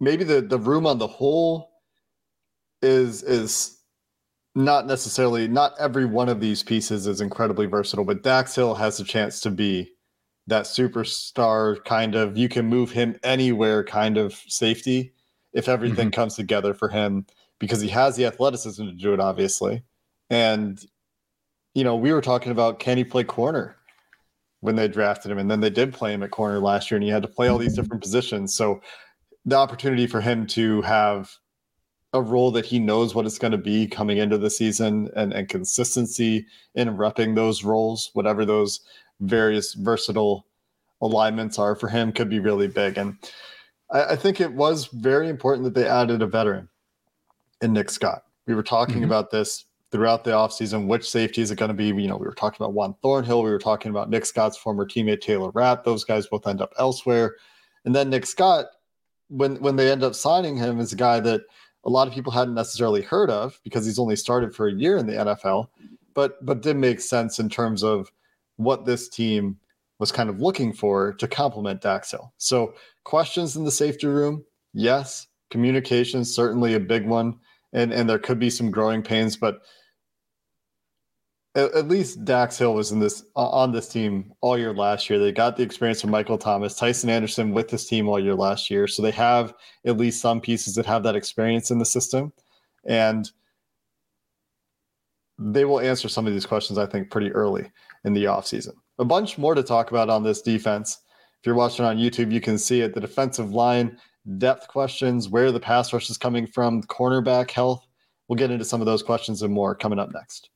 maybe 0.00 0.24
the 0.24 0.40
the 0.40 0.58
room 0.58 0.86
on 0.86 0.98
the 0.98 1.06
whole 1.06 1.70
is 2.82 3.22
is 3.22 3.78
not 4.54 4.86
necessarily 4.86 5.48
not 5.48 5.74
every 5.78 6.04
one 6.04 6.28
of 6.28 6.40
these 6.40 6.62
pieces 6.62 7.06
is 7.06 7.20
incredibly 7.20 7.66
versatile 7.66 8.04
but 8.04 8.22
Dax 8.22 8.54
Hill 8.54 8.74
has 8.74 8.98
a 8.98 9.04
chance 9.04 9.40
to 9.40 9.50
be 9.50 9.90
that 10.46 10.64
superstar 10.64 11.84
kind 11.84 12.14
of 12.14 12.36
you 12.36 12.48
can 12.48 12.66
move 12.66 12.90
him 12.90 13.16
anywhere 13.22 13.84
kind 13.84 14.16
of 14.16 14.34
safety 14.48 15.12
if 15.52 15.68
everything 15.68 16.08
mm-hmm. 16.08 16.20
comes 16.20 16.34
together 16.34 16.74
for 16.74 16.88
him 16.88 17.26
because 17.58 17.80
he 17.80 17.88
has 17.88 18.16
the 18.16 18.24
athleticism 18.26 18.84
to 18.84 18.92
do 18.92 19.14
it 19.14 19.20
obviously 19.20 19.82
and 20.30 20.86
you 21.78 21.84
know, 21.84 21.94
we 21.94 22.12
were 22.12 22.20
talking 22.20 22.52
about 22.52 22.80
can 22.80 22.96
he 22.96 23.04
play 23.04 23.24
corner 23.24 23.76
when 24.60 24.74
they 24.74 24.88
drafted 24.88 25.30
him, 25.30 25.38
and 25.38 25.48
then 25.48 25.60
they 25.60 25.70
did 25.70 25.92
play 25.92 26.12
him 26.12 26.24
at 26.24 26.32
corner 26.32 26.58
last 26.58 26.90
year, 26.90 26.96
and 26.96 27.04
he 27.04 27.10
had 27.10 27.22
to 27.22 27.28
play 27.28 27.46
all 27.46 27.58
these 27.58 27.74
different 27.74 28.02
positions. 28.02 28.52
So 28.52 28.80
the 29.44 29.54
opportunity 29.54 30.08
for 30.08 30.20
him 30.20 30.44
to 30.48 30.82
have 30.82 31.32
a 32.12 32.20
role 32.20 32.50
that 32.50 32.66
he 32.66 32.80
knows 32.80 33.14
what 33.14 33.26
it's 33.26 33.38
going 33.38 33.52
to 33.52 33.58
be 33.58 33.86
coming 33.86 34.18
into 34.18 34.38
the 34.38 34.50
season 34.50 35.08
and, 35.14 35.32
and 35.32 35.48
consistency 35.48 36.46
in 36.74 36.96
repping 36.96 37.36
those 37.36 37.62
roles, 37.62 38.10
whatever 38.14 38.44
those 38.44 38.80
various 39.20 39.74
versatile 39.74 40.46
alignments 41.00 41.60
are 41.60 41.76
for 41.76 41.88
him, 41.88 42.10
could 42.10 42.28
be 42.28 42.40
really 42.40 42.66
big. 42.66 42.98
And 42.98 43.16
I, 43.90 44.04
I 44.04 44.16
think 44.16 44.40
it 44.40 44.52
was 44.52 44.86
very 44.86 45.28
important 45.28 45.64
that 45.64 45.74
they 45.74 45.88
added 45.88 46.22
a 46.22 46.26
veteran 46.26 46.68
in 47.60 47.72
Nick 47.72 47.90
Scott. 47.90 48.24
We 48.46 48.54
were 48.54 48.62
talking 48.62 48.96
mm-hmm. 48.96 49.04
about 49.04 49.30
this 49.30 49.66
throughout 49.90 50.24
the 50.24 50.30
offseason 50.30 50.86
which 50.86 51.08
safety 51.08 51.40
is 51.40 51.50
it 51.50 51.56
going 51.56 51.70
to 51.70 51.74
be 51.74 51.86
you 51.86 52.08
know 52.08 52.16
we 52.16 52.26
were 52.26 52.34
talking 52.34 52.56
about 52.62 52.74
juan 52.74 52.94
thornhill 53.02 53.42
we 53.42 53.50
were 53.50 53.58
talking 53.58 53.90
about 53.90 54.10
nick 54.10 54.26
scott's 54.26 54.56
former 54.56 54.84
teammate 54.84 55.20
taylor 55.20 55.50
rapp 55.52 55.84
those 55.84 56.04
guys 56.04 56.26
both 56.26 56.46
end 56.46 56.60
up 56.60 56.72
elsewhere 56.78 57.36
and 57.84 57.94
then 57.94 58.10
nick 58.10 58.26
scott 58.26 58.66
when 59.28 59.56
when 59.56 59.76
they 59.76 59.90
end 59.90 60.02
up 60.02 60.14
signing 60.14 60.56
him 60.56 60.78
is 60.78 60.92
a 60.92 60.96
guy 60.96 61.20
that 61.20 61.40
a 61.84 61.90
lot 61.90 62.06
of 62.06 62.12
people 62.12 62.32
hadn't 62.32 62.54
necessarily 62.54 63.00
heard 63.00 63.30
of 63.30 63.58
because 63.64 63.86
he's 63.86 63.98
only 63.98 64.16
started 64.16 64.54
for 64.54 64.68
a 64.68 64.74
year 64.74 64.98
in 64.98 65.06
the 65.06 65.14
nfl 65.14 65.68
but 66.12 66.44
but 66.44 66.60
did 66.60 66.76
make 66.76 67.00
sense 67.00 67.38
in 67.38 67.48
terms 67.48 67.82
of 67.82 68.12
what 68.56 68.84
this 68.84 69.08
team 69.08 69.56
was 69.98 70.12
kind 70.12 70.30
of 70.30 70.40
looking 70.40 70.72
for 70.72 71.12
to 71.14 71.28
complement 71.28 71.80
Dax 71.80 72.10
Hill. 72.10 72.32
So 72.38 72.74
questions 73.04 73.56
in 73.56 73.64
the 73.64 73.70
safety 73.70 74.06
room, 74.06 74.44
yes. 74.72 75.26
Communication 75.50 76.24
certainly 76.24 76.74
a 76.74 76.80
big 76.80 77.06
one, 77.06 77.38
and 77.72 77.92
and 77.92 78.08
there 78.08 78.18
could 78.18 78.38
be 78.38 78.50
some 78.50 78.70
growing 78.70 79.02
pains, 79.02 79.36
but 79.36 79.62
at, 81.54 81.74
at 81.74 81.88
least 81.88 82.24
Dax 82.24 82.58
Hill 82.58 82.74
was 82.74 82.92
in 82.92 83.00
this 83.00 83.24
on 83.34 83.72
this 83.72 83.88
team 83.88 84.32
all 84.40 84.58
year 84.58 84.72
last 84.72 85.10
year. 85.10 85.18
They 85.18 85.32
got 85.32 85.56
the 85.56 85.62
experience 85.62 86.00
from 86.00 86.10
Michael 86.10 86.38
Thomas, 86.38 86.78
Tycen 86.78 87.08
Anderson 87.08 87.52
with 87.52 87.68
this 87.68 87.86
team 87.86 88.08
all 88.08 88.20
year 88.20 88.34
last 88.34 88.70
year. 88.70 88.86
So 88.86 89.02
they 89.02 89.10
have 89.12 89.54
at 89.84 89.96
least 89.96 90.20
some 90.20 90.40
pieces 90.40 90.74
that 90.74 90.86
have 90.86 91.02
that 91.02 91.16
experience 91.16 91.70
in 91.70 91.78
the 91.78 91.84
system. 91.84 92.32
And 92.86 93.30
they 95.38 95.64
will 95.64 95.80
answer 95.80 96.08
some 96.08 96.26
of 96.26 96.32
these 96.32 96.46
questions, 96.46 96.78
I 96.78 96.86
think, 96.86 97.10
pretty 97.10 97.32
early 97.32 97.70
in 98.04 98.12
the 98.12 98.24
offseason. 98.24 98.74
A 98.98 99.04
bunch 99.04 99.38
more 99.38 99.54
to 99.54 99.62
talk 99.62 99.90
about 99.90 100.10
on 100.10 100.22
this 100.22 100.42
defense. 100.42 100.98
If 101.40 101.46
you're 101.46 101.54
watching 101.54 101.84
on 101.84 101.98
YouTube, 101.98 102.32
you 102.32 102.40
can 102.40 102.58
see 102.58 102.80
it. 102.80 102.94
The 102.94 103.00
defensive 103.00 103.52
line 103.52 103.98
depth 104.38 104.68
questions, 104.68 105.28
where 105.28 105.52
the 105.52 105.60
pass 105.60 105.92
rush 105.92 106.10
is 106.10 106.18
coming 106.18 106.46
from, 106.46 106.82
cornerback 106.82 107.50
health. 107.50 107.86
We'll 108.26 108.36
get 108.36 108.50
into 108.50 108.64
some 108.64 108.80
of 108.80 108.86
those 108.86 109.02
questions 109.02 109.42
and 109.42 109.54
more 109.54 109.74
coming 109.74 109.98
up 109.98 110.12
next. 110.12 110.50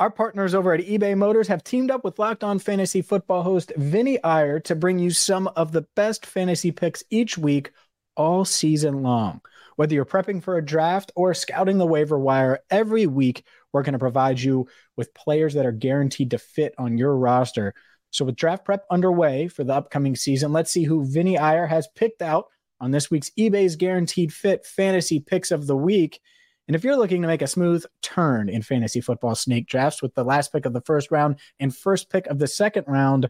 Our 0.00 0.10
partners 0.10 0.54
over 0.54 0.74
at 0.74 0.80
eBay 0.80 1.16
Motors 1.16 1.46
have 1.46 1.62
teamed 1.62 1.92
up 1.92 2.02
with 2.02 2.18
Locked 2.18 2.42
On 2.42 2.58
Fantasy 2.58 3.00
Football 3.00 3.44
host 3.44 3.72
Vinnie 3.76 4.22
Iyer 4.24 4.58
to 4.60 4.74
bring 4.74 4.98
you 4.98 5.10
some 5.10 5.46
of 5.54 5.70
the 5.70 5.82
best 5.94 6.26
fantasy 6.26 6.72
picks 6.72 7.04
each 7.10 7.38
week, 7.38 7.70
all 8.16 8.44
season 8.44 9.04
long. 9.04 9.40
Whether 9.76 9.94
you're 9.94 10.04
prepping 10.04 10.42
for 10.42 10.56
a 10.56 10.64
draft 10.64 11.12
or 11.14 11.32
scouting 11.32 11.78
the 11.78 11.86
waiver 11.86 12.18
wire, 12.18 12.58
every 12.70 13.06
week 13.06 13.44
we're 13.74 13.82
going 13.82 13.92
to 13.92 13.98
provide 13.98 14.40
you 14.40 14.66
with 14.96 15.12
players 15.12 15.52
that 15.54 15.66
are 15.66 15.72
guaranteed 15.72 16.30
to 16.30 16.38
fit 16.38 16.74
on 16.78 16.96
your 16.96 17.16
roster. 17.16 17.74
So, 18.10 18.24
with 18.24 18.36
draft 18.36 18.64
prep 18.64 18.84
underway 18.90 19.48
for 19.48 19.64
the 19.64 19.74
upcoming 19.74 20.14
season, 20.14 20.52
let's 20.52 20.70
see 20.70 20.84
who 20.84 21.04
Vinnie 21.04 21.36
Iyer 21.36 21.66
has 21.66 21.88
picked 21.96 22.22
out 22.22 22.46
on 22.80 22.92
this 22.92 23.10
week's 23.10 23.30
eBay's 23.38 23.76
Guaranteed 23.76 24.32
Fit 24.32 24.64
Fantasy 24.64 25.18
Picks 25.18 25.50
of 25.50 25.66
the 25.66 25.76
Week. 25.76 26.20
And 26.66 26.74
if 26.74 26.84
you're 26.84 26.96
looking 26.96 27.20
to 27.22 27.28
make 27.28 27.42
a 27.42 27.46
smooth 27.46 27.84
turn 28.00 28.48
in 28.48 28.62
fantasy 28.62 29.00
football 29.00 29.34
snake 29.34 29.66
drafts 29.66 30.00
with 30.00 30.14
the 30.14 30.24
last 30.24 30.52
pick 30.52 30.64
of 30.64 30.72
the 30.72 30.80
first 30.80 31.10
round 31.10 31.40
and 31.60 31.76
first 31.76 32.08
pick 32.08 32.26
of 32.28 32.38
the 32.38 32.46
second 32.46 32.84
round, 32.86 33.28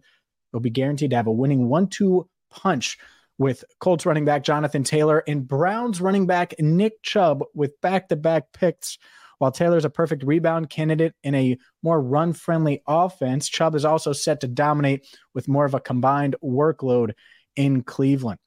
you'll 0.53 0.61
be 0.61 0.71
guaranteed 0.71 1.11
to 1.11 1.17
have 1.17 1.27
a 1.27 1.33
winning 1.33 1.69
one 1.69 1.89
two 1.89 2.29
punch 2.51 2.99
with 3.39 3.65
Colts 3.81 4.07
running 4.07 4.25
back 4.25 4.45
Jonathan 4.45 4.85
Taylor 4.85 5.25
and 5.27 5.49
Browns 5.49 6.01
running 6.01 6.27
back 6.27 6.55
Nick 6.61 7.03
Chubb 7.03 7.43
with 7.55 7.81
back 7.81 8.09
to 8.09 8.17
back 8.17 8.53
picks. 8.53 8.99
While 9.39 9.53
Taylor's 9.53 9.85
a 9.85 9.91
perfect 9.91 10.25
rebound 10.25 10.71
candidate 10.71 11.15
in 11.23 11.35
a 11.35 11.59
more 11.83 12.01
run 12.01 12.33
friendly 12.33 12.83
offense, 12.87 13.49
Chubb 13.49 13.75
is 13.75 13.85
also 13.85 14.13
set 14.13 14.41
to 14.41 14.49
dominate 14.49 15.07
with 15.35 15.49
more 15.49 15.65
of 15.65 15.75
a 15.75 15.81
combined 15.81 16.37
workload 16.43 17.13
in 17.57 17.83
Cleveland. 17.83 18.39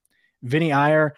Vinnie 0.43 0.73
Iyer 0.73 1.15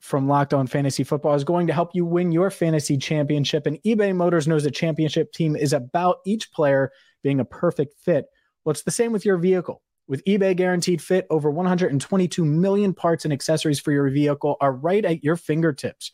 from 0.00 0.28
Locked 0.28 0.54
On 0.54 0.66
Fantasy 0.66 1.04
Football 1.04 1.34
is 1.34 1.44
going 1.44 1.66
to 1.66 1.72
help 1.72 1.90
you 1.94 2.04
win 2.04 2.32
your 2.32 2.50
fantasy 2.50 2.96
championship. 2.96 3.66
And 3.66 3.82
eBay 3.84 4.14
Motors 4.14 4.48
knows 4.48 4.64
a 4.66 4.70
championship 4.70 5.32
team 5.32 5.56
is 5.56 5.72
about 5.72 6.18
each 6.26 6.52
player 6.52 6.90
being 7.22 7.40
a 7.40 7.44
perfect 7.44 7.94
fit. 8.00 8.26
Well, 8.64 8.72
it's 8.72 8.82
the 8.82 8.90
same 8.90 9.12
with 9.12 9.24
your 9.24 9.36
vehicle. 9.36 9.82
With 10.06 10.24
eBay 10.24 10.54
Guaranteed 10.54 11.00
Fit, 11.00 11.26
over 11.30 11.50
122 11.50 12.44
million 12.44 12.92
parts 12.92 13.24
and 13.24 13.32
accessories 13.32 13.80
for 13.80 13.90
your 13.90 14.10
vehicle 14.10 14.56
are 14.60 14.72
right 14.72 15.04
at 15.04 15.24
your 15.24 15.36
fingertips. 15.36 16.12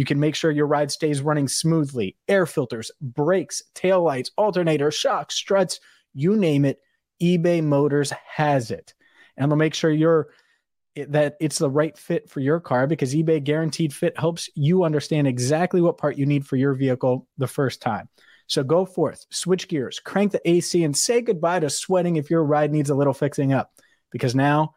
You 0.00 0.06
can 0.06 0.18
make 0.18 0.34
sure 0.34 0.50
your 0.50 0.66
ride 0.66 0.90
stays 0.90 1.20
running 1.20 1.46
smoothly. 1.46 2.16
Air 2.26 2.46
filters, 2.46 2.90
brakes, 3.02 3.62
tail 3.74 4.02
lights, 4.02 4.30
alternator, 4.38 4.90
shocks, 4.90 5.34
struts, 5.34 5.78
you 6.14 6.38
name 6.38 6.64
it, 6.64 6.80
eBay 7.22 7.62
Motors 7.62 8.10
has 8.26 8.70
it. 8.70 8.94
And 9.36 9.52
they'll 9.52 9.58
make 9.58 9.74
sure 9.74 9.90
you're 9.90 10.28
that 10.96 11.36
it's 11.38 11.58
the 11.58 11.68
right 11.68 11.98
fit 11.98 12.30
for 12.30 12.40
your 12.40 12.60
car 12.60 12.86
because 12.86 13.12
eBay 13.12 13.44
guaranteed 13.44 13.92
fit 13.92 14.18
helps 14.18 14.48
you 14.54 14.84
understand 14.84 15.26
exactly 15.28 15.82
what 15.82 15.98
part 15.98 16.16
you 16.16 16.24
need 16.24 16.46
for 16.46 16.56
your 16.56 16.72
vehicle 16.72 17.28
the 17.36 17.46
first 17.46 17.82
time. 17.82 18.08
So 18.46 18.62
go 18.62 18.86
forth, 18.86 19.26
switch 19.28 19.68
gears, 19.68 20.00
crank 20.00 20.32
the 20.32 20.48
AC, 20.48 20.82
and 20.82 20.96
say 20.96 21.20
goodbye 21.20 21.60
to 21.60 21.68
sweating 21.68 22.16
if 22.16 22.30
your 22.30 22.42
ride 22.42 22.72
needs 22.72 22.88
a 22.88 22.94
little 22.94 23.12
fixing 23.12 23.52
up 23.52 23.70
because 24.10 24.34
now 24.34 24.72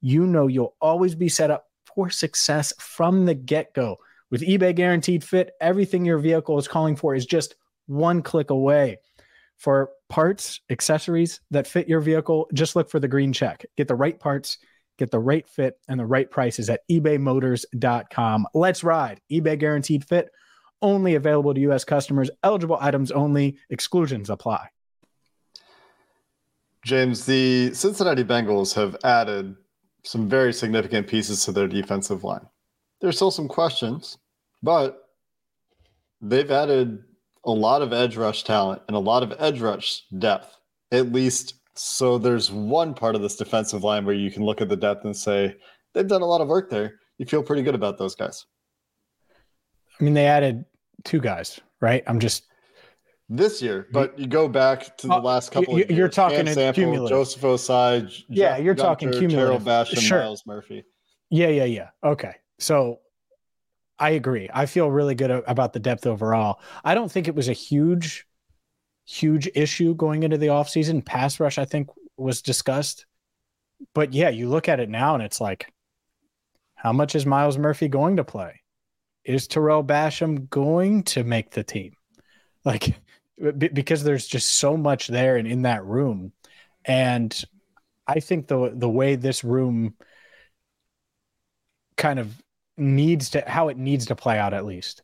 you 0.00 0.28
know 0.28 0.46
you'll 0.46 0.76
always 0.80 1.16
be 1.16 1.28
set 1.28 1.50
up 1.50 1.64
for 1.92 2.08
success 2.08 2.72
from 2.78 3.26
the 3.26 3.34
get 3.34 3.74
go. 3.74 3.98
With 4.30 4.42
eBay 4.42 4.74
guaranteed 4.74 5.24
fit, 5.24 5.52
everything 5.60 6.04
your 6.04 6.18
vehicle 6.18 6.58
is 6.58 6.68
calling 6.68 6.96
for 6.96 7.14
is 7.14 7.26
just 7.26 7.54
one 7.86 8.22
click 8.22 8.50
away. 8.50 8.98
For 9.58 9.90
parts, 10.08 10.60
accessories 10.70 11.40
that 11.50 11.66
fit 11.66 11.88
your 11.88 12.00
vehicle, 12.00 12.48
just 12.54 12.76
look 12.76 12.90
for 12.90 13.00
the 13.00 13.08
green 13.08 13.32
check. 13.32 13.66
Get 13.76 13.88
the 13.88 13.94
right 13.94 14.18
parts 14.18 14.58
Get 15.00 15.10
the 15.10 15.18
right 15.18 15.48
fit 15.48 15.78
and 15.88 15.98
the 15.98 16.04
right 16.04 16.30
prices 16.30 16.68
at 16.68 16.86
ebaymotors.com. 16.90 18.46
Let's 18.52 18.84
ride. 18.84 19.22
eBay 19.32 19.58
guaranteed 19.58 20.04
fit, 20.04 20.28
only 20.82 21.14
available 21.14 21.54
to 21.54 21.60
U.S. 21.60 21.84
customers, 21.84 22.30
eligible 22.42 22.76
items 22.78 23.10
only, 23.10 23.56
exclusions 23.70 24.28
apply. 24.28 24.68
James, 26.84 27.24
the 27.24 27.72
Cincinnati 27.72 28.24
Bengals 28.24 28.74
have 28.74 28.94
added 29.02 29.56
some 30.04 30.28
very 30.28 30.52
significant 30.52 31.06
pieces 31.06 31.46
to 31.46 31.52
their 31.52 31.66
defensive 31.66 32.22
line. 32.22 32.46
There's 33.00 33.16
still 33.16 33.30
some 33.30 33.48
questions, 33.48 34.18
but 34.62 35.08
they've 36.20 36.50
added 36.50 37.02
a 37.44 37.50
lot 37.50 37.80
of 37.82 37.92
edge 37.92 38.16
rush 38.16 38.44
talent 38.44 38.82
and 38.88 38.96
a 38.96 39.00
lot 39.00 39.22
of 39.22 39.34
edge 39.38 39.60
rush 39.60 40.02
depth, 40.18 40.56
at 40.92 41.12
least 41.12 41.54
so 41.74 42.18
there's 42.18 42.50
one 42.50 42.92
part 42.94 43.14
of 43.14 43.22
this 43.22 43.36
defensive 43.36 43.82
line 43.82 44.04
where 44.04 44.14
you 44.14 44.30
can 44.30 44.44
look 44.44 44.60
at 44.60 44.68
the 44.68 44.76
depth 44.76 45.04
and 45.04 45.16
say 45.16 45.56
they've 45.94 46.06
done 46.06 46.22
a 46.22 46.26
lot 46.26 46.40
of 46.40 46.48
work 46.48 46.68
there. 46.68 46.96
You 47.16 47.26
feel 47.26 47.42
pretty 47.42 47.62
good 47.62 47.74
about 47.74 47.96
those 47.96 48.14
guys. 48.14 48.44
I 49.98 50.04
mean, 50.04 50.14
they 50.14 50.26
added 50.26 50.64
two 51.04 51.20
guys, 51.20 51.60
right? 51.80 52.02
I'm 52.06 52.20
just 52.20 52.44
this 53.28 53.62
year, 53.62 53.86
but 53.92 54.18
you 54.18 54.26
go 54.26 54.48
back 54.48 54.96
to 54.98 55.06
the 55.06 55.14
uh, 55.14 55.20
last 55.20 55.52
couple. 55.52 55.76
You, 55.76 55.84
of 55.84 55.90
years. 55.90 55.98
You're 55.98 56.08
talking 56.08 56.46
Sample, 56.46 56.82
cumulative. 56.82 57.16
Joseph 57.16 57.42
Ossai. 57.42 58.24
Yeah, 58.28 58.56
you're 58.56 58.74
Gunter, 58.74 58.88
talking 58.88 59.12
cumulative. 59.12 59.64
Tarell 59.64 59.84
Basham, 59.84 60.00
sure. 60.00 60.18
Myles 60.18 60.42
Murphy. 60.46 60.84
Yeah, 61.30 61.48
yeah, 61.48 61.64
yeah. 61.64 61.88
Okay, 62.02 62.34
so 62.60 63.00
I 63.98 64.10
agree. 64.10 64.48
I 64.52 64.66
feel 64.66 64.90
really 64.90 65.14
good 65.14 65.30
about 65.30 65.72
the 65.72 65.80
depth 65.80 66.06
overall. 66.06 66.60
I 66.84 66.94
don't 66.94 67.10
think 67.10 67.28
it 67.28 67.34
was 67.34 67.48
a 67.48 67.54
huge 67.54 68.26
huge 69.06 69.48
issue 69.54 69.94
going 69.94 70.22
into 70.22 70.38
the 70.38 70.46
offseason. 70.46 71.04
Pass 71.04 71.40
rush, 71.40 71.58
I 71.58 71.64
think, 71.64 71.88
was 72.16 72.42
discussed. 72.42 73.06
But 73.92 74.12
yeah, 74.12 74.28
you 74.28 74.48
look 74.48 74.68
at 74.68 74.78
it 74.78 74.88
now 74.88 75.14
and 75.14 75.22
it's 75.22 75.40
like, 75.40 75.72
how 76.76 76.92
much 76.92 77.14
is 77.14 77.26
Myles 77.26 77.58
Murphy 77.58 77.88
going 77.88 78.16
to 78.16 78.24
play? 78.24 78.60
Is 79.24 79.48
Tarell 79.48 79.82
Basham 79.82 80.48
going 80.48 81.02
to 81.04 81.24
make 81.24 81.50
the 81.50 81.64
team? 81.64 81.94
Like, 82.64 82.94
because 83.56 84.04
there's 84.04 84.26
just 84.26 84.48
so 84.48 84.76
much 84.76 85.08
there 85.08 85.36
and 85.36 85.48
in 85.48 85.62
that 85.62 85.84
room. 85.84 86.32
And 86.84 87.34
I 88.06 88.20
think 88.20 88.48
the 88.48 88.72
the 88.74 88.88
way 88.88 89.16
this 89.16 89.44
room 89.44 89.94
kind 91.96 92.18
of 92.18 92.34
needs 92.80 93.30
to 93.30 93.44
how 93.46 93.68
it 93.68 93.76
needs 93.76 94.06
to 94.06 94.16
play 94.16 94.38
out 94.38 94.54
at 94.54 94.64
least 94.64 95.02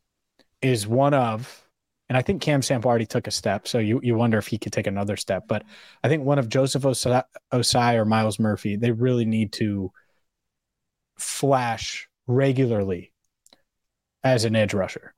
is 0.63 0.87
one 0.87 1.15
of 1.15 1.63
and 2.09 2.17
I 2.17 2.23
think 2.23 2.41
Cam 2.41 2.63
Sample 2.63 2.89
already 2.89 3.07
took 3.07 3.27
a 3.27 3.33
step, 3.33 3.67
so 3.67 3.79
you, 3.79 4.01
you 4.03 4.15
wonder 4.15 4.39
if 4.39 4.47
he 4.47 4.59
could 4.59 4.73
take 4.73 4.87
another 4.87 5.17
step. 5.17 5.49
But 5.49 5.65
I 6.05 6.09
think 6.09 6.23
one 6.23 6.39
of 6.39 6.49
Joseph 6.49 6.85
Osai, 6.85 7.25
Ossai 7.53 7.95
or 7.95 8.05
Myles 8.05 8.39
Murphy, 8.39 8.77
they 8.77 8.93
really 8.93 9.25
need 9.25 9.53
to 9.55 9.91
flash 11.19 12.09
regularly 12.29 13.13
as 14.23 14.45
an 14.45 14.55
edge 14.55 14.73
rusher. 14.73 15.15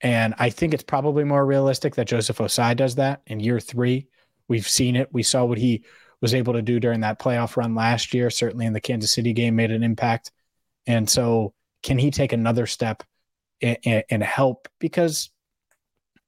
And 0.00 0.34
I 0.38 0.50
think 0.50 0.74
it's 0.74 0.82
probably 0.82 1.24
more 1.24 1.46
realistic 1.46 1.94
that 1.94 2.08
Joseph 2.08 2.38
Ossai 2.38 2.76
does 2.76 2.96
that 2.96 3.22
in 3.26 3.38
year 3.38 3.60
three. 3.60 4.08
We've 4.48 4.68
seen 4.68 4.96
it. 4.96 5.08
We 5.12 5.22
saw 5.22 5.44
what 5.44 5.58
he 5.58 5.84
was 6.20 6.34
able 6.34 6.54
to 6.54 6.62
do 6.62 6.80
during 6.80 7.00
that 7.00 7.20
playoff 7.20 7.56
run 7.56 7.74
last 7.74 8.12
year. 8.12 8.28
Certainly 8.28 8.66
in 8.66 8.72
the 8.72 8.80
Kansas 8.80 9.12
City 9.12 9.32
game, 9.32 9.56
made 9.56 9.70
an 9.70 9.82
impact. 9.84 10.32
And 10.86 11.08
so, 11.08 11.54
can 11.84 11.98
he 11.98 12.10
take 12.10 12.32
another 12.32 12.66
step 12.66 13.04
and, 13.62 14.02
and 14.10 14.22
help? 14.22 14.66
Because 14.80 15.30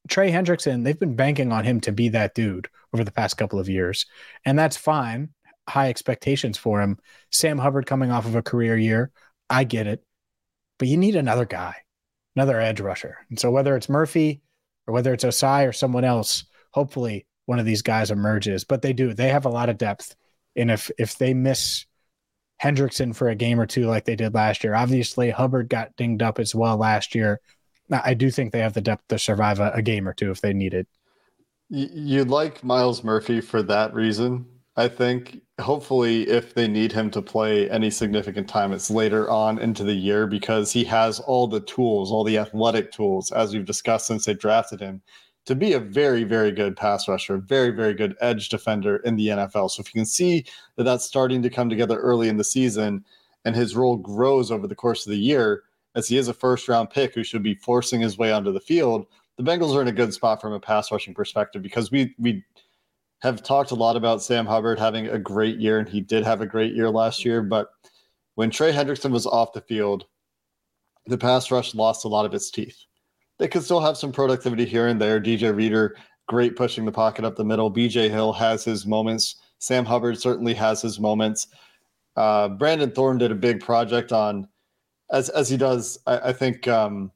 Trey 0.09 0.31
Hendrickson, 0.31 0.85
they've 0.85 1.01
been 1.01 1.17
banking 1.17 1.51
on 1.51 1.65
him 1.65 1.81
to 1.81 1.93
be 1.93 2.11
that 2.11 2.35
dude 2.35 2.69
over 2.95 3.03
the 3.03 3.11
past 3.11 3.37
couple 3.37 3.59
of 3.59 3.69
years. 3.69 4.07
And 4.45 4.57
that's 4.57 4.77
fine. 4.77 5.31
High 5.69 5.89
expectations 5.89 6.57
for 6.57 6.81
him. 6.81 6.99
Sam 7.33 7.59
Hubbard 7.59 7.87
coming 7.87 8.13
off 8.13 8.27
of 8.27 8.37
a 8.37 8.43
career 8.43 8.77
year. 8.77 9.11
I 9.51 9.65
get 9.65 9.89
it. 9.89 10.05
But 10.79 10.89
you 10.89 10.99
need 10.99 11.17
another 11.17 11.47
guy, 11.47 11.75
another 12.37 12.61
edge 12.61 12.81
rusher. 12.81 13.17
And 13.31 13.41
so 13.41 13.51
whether 13.51 13.75
it's 13.75 13.89
Murphy 13.89 14.43
or 14.87 14.93
whether 14.95 15.13
it's 15.13 15.25
Ossai 15.25 15.67
or 15.67 15.73
someone 15.73 16.05
else, 16.05 16.45
hopefully 16.71 17.27
one 17.47 17.59
of 17.59 17.65
these 17.65 17.83
guys 17.83 18.11
emerges. 18.11 18.65
But 18.65 18.83
they 18.83 18.93
do. 18.93 19.15
They 19.15 19.31
have 19.31 19.47
a 19.47 19.51
lot 19.51 19.71
of 19.71 19.79
depth. 19.79 20.15
And 20.55 20.71
if 20.71 20.91
if 20.99 21.17
they 21.17 21.33
miss 21.33 21.87
Hendrickson 22.63 23.15
for 23.15 23.29
a 23.29 23.35
game 23.35 23.61
or 23.61 23.67
two 23.67 23.87
like 23.87 24.05
they 24.05 24.17
did 24.17 24.35
last 24.35 24.65
year, 24.65 24.75
obviously 24.75 25.31
Hubbard 25.31 25.69
got 25.69 25.95
dinged 25.97 26.23
up 26.23 26.39
as 26.39 26.55
well 26.55 26.77
last 26.77 27.15
year. 27.15 27.41
I 27.91 28.15
do 28.15 28.31
think 28.31 28.53
they 28.53 28.61
have 28.61 28.75
the 28.75 28.81
depth 28.81 29.09
to 29.09 29.19
survive 29.19 29.61
a, 29.61 29.71
a 29.73 29.83
game 29.83 30.09
or 30.09 30.15
two 30.15 30.31
if 30.31 30.41
they 30.41 30.53
need 30.53 30.75
it. 30.75 30.89
You'd 31.69 32.29
like 32.29 32.65
Myles 32.65 33.05
Murphy 33.05 33.41
for 33.41 33.63
that 33.65 33.93
reason. 33.95 34.47
I 34.77 34.89
think 34.89 35.41
hopefully 35.59 36.29
if 36.29 36.55
they 36.55 36.69
need 36.69 36.93
him 36.93 37.11
to 37.13 37.23
play 37.23 37.69
any 37.71 37.91
significant 37.91 38.49
time, 38.49 38.73
it's 38.73 38.91
later 38.91 39.31
on 39.31 39.59
into 39.59 39.85
the 39.85 39.95
year 39.95 40.27
because 40.27 40.71
he 40.71 40.85
has 40.85 41.19
all 41.21 41.47
the 41.47 41.61
tools, 41.61 42.13
all 42.13 42.25
the 42.25 42.39
athletic 42.39 42.93
tools, 42.93 43.33
as 43.33 43.55
we've 43.55 43.65
discussed 43.65 44.07
since 44.07 44.27
they 44.27 44.35
drafted 44.35 44.81
him, 44.81 45.01
to 45.47 45.55
be 45.55 45.73
a 45.73 45.81
very, 45.81 46.25
very 46.25 46.51
good 46.51 46.77
pass 46.77 47.09
rusher, 47.09 47.39
very, 47.39 47.71
very 47.71 47.95
good 47.95 48.17
edge 48.21 48.49
defender 48.49 48.97
in 48.99 49.17
the 49.17 49.29
NFL. 49.29 49.71
So 49.71 49.81
if 49.81 49.95
you 49.95 49.99
can 50.01 50.07
see 50.07 50.45
that 50.77 50.85
that's 50.85 51.05
starting 51.05 51.41
to 51.43 51.51
come 51.51 51.71
together 51.71 51.99
early 51.99 52.29
in 52.29 52.37
the 52.37 52.45
season 52.45 53.05
and 53.45 53.55
his 53.55 53.77
role 53.77 53.97
grows 53.97 54.51
over 54.51 54.67
the 54.67 54.75
course 54.75 55.07
of 55.07 55.11
the 55.11 55.19
year, 55.19 55.63
as 55.95 56.09
he 56.09 56.19
is 56.19 56.29
a 56.29 56.35
first 56.35 56.69
round 56.69 56.91
pick 56.91 57.15
who 57.15 57.25
should 57.25 57.43
be 57.43 57.55
forcing 57.55 58.01
his 58.01 58.19
way 58.19 58.33
onto 58.33 58.53
the 58.53 58.61
field, 58.61 59.07
the 59.37 59.43
Bengals 59.43 59.75
are 59.75 59.83
in 59.83 59.89
a 59.89 59.93
good 59.93 60.13
spot 60.13 60.41
from 60.41 60.53
a 60.53 60.61
pass 60.61 60.91
rushing 60.91 61.15
perspective 61.15 61.63
because 61.63 61.91
we 61.91 62.15
we 62.19 62.45
have 63.21 63.43
talked 63.43 63.71
a 63.71 63.75
lot 63.75 63.97
about 63.97 64.23
Sam 64.23 64.47
Hubbard 64.47 64.79
having 64.79 65.07
a 65.07 65.19
great 65.19 65.59
year, 65.59 65.79
and 65.79 65.89
he 65.89 66.01
did 66.01 66.25
have 66.25 66.43
a 66.43 66.47
great 66.47 66.75
year 66.75 66.91
last 66.91 67.25
year. 67.25 67.43
But 67.43 67.71
when 68.35 68.51
Trey 68.51 68.73
Hendrickson 68.73 69.11
was 69.11 69.27
off 69.27 69.53
the 69.53 69.63
field, 69.63 70.07
the 71.07 71.17
pass 71.17 71.51
rush 71.51 71.75
lost 71.75 72.05
a 72.05 72.09
lot 72.09 72.27
of 72.27 72.35
its 72.35 72.51
teeth. 72.51 72.85
They 73.39 73.49
could 73.49 73.63
still 73.63 73.81
have 73.81 73.97
some 73.97 74.13
productivity 74.13 74.65
here 74.65 74.87
and 74.87 75.01
there. 75.01 75.21
DJ 75.21 75.55
Reader, 75.55 75.97
great 76.27 76.57
pushing 76.57 76.85
the 76.85 76.93
pocket 76.93 77.25
up 77.25 77.37
the 77.37 77.45
middle. 77.45 77.73
BJ 77.73 78.11
Hill 78.11 78.33
has 78.33 78.65
his 78.65 78.87
moments. 78.87 79.37
Sam 79.59 79.85
Hubbard 79.85 80.19
certainly 80.21 80.55
has 80.55 80.83
his 80.83 80.99
moments. 81.01 81.49
Uh, 82.17 82.49
Brandon 82.49 82.91
Thorn 82.91 83.19
did 83.19 83.31
a 83.31 83.35
big 83.37 83.61
project 83.61 84.13
on, 84.13 84.49
as 85.11 85.29
as 85.29 85.49
he 85.49 85.57
does, 85.57 85.99
I, 86.07 86.19
I 86.19 86.33
think, 86.33 86.67
um, 86.67 87.13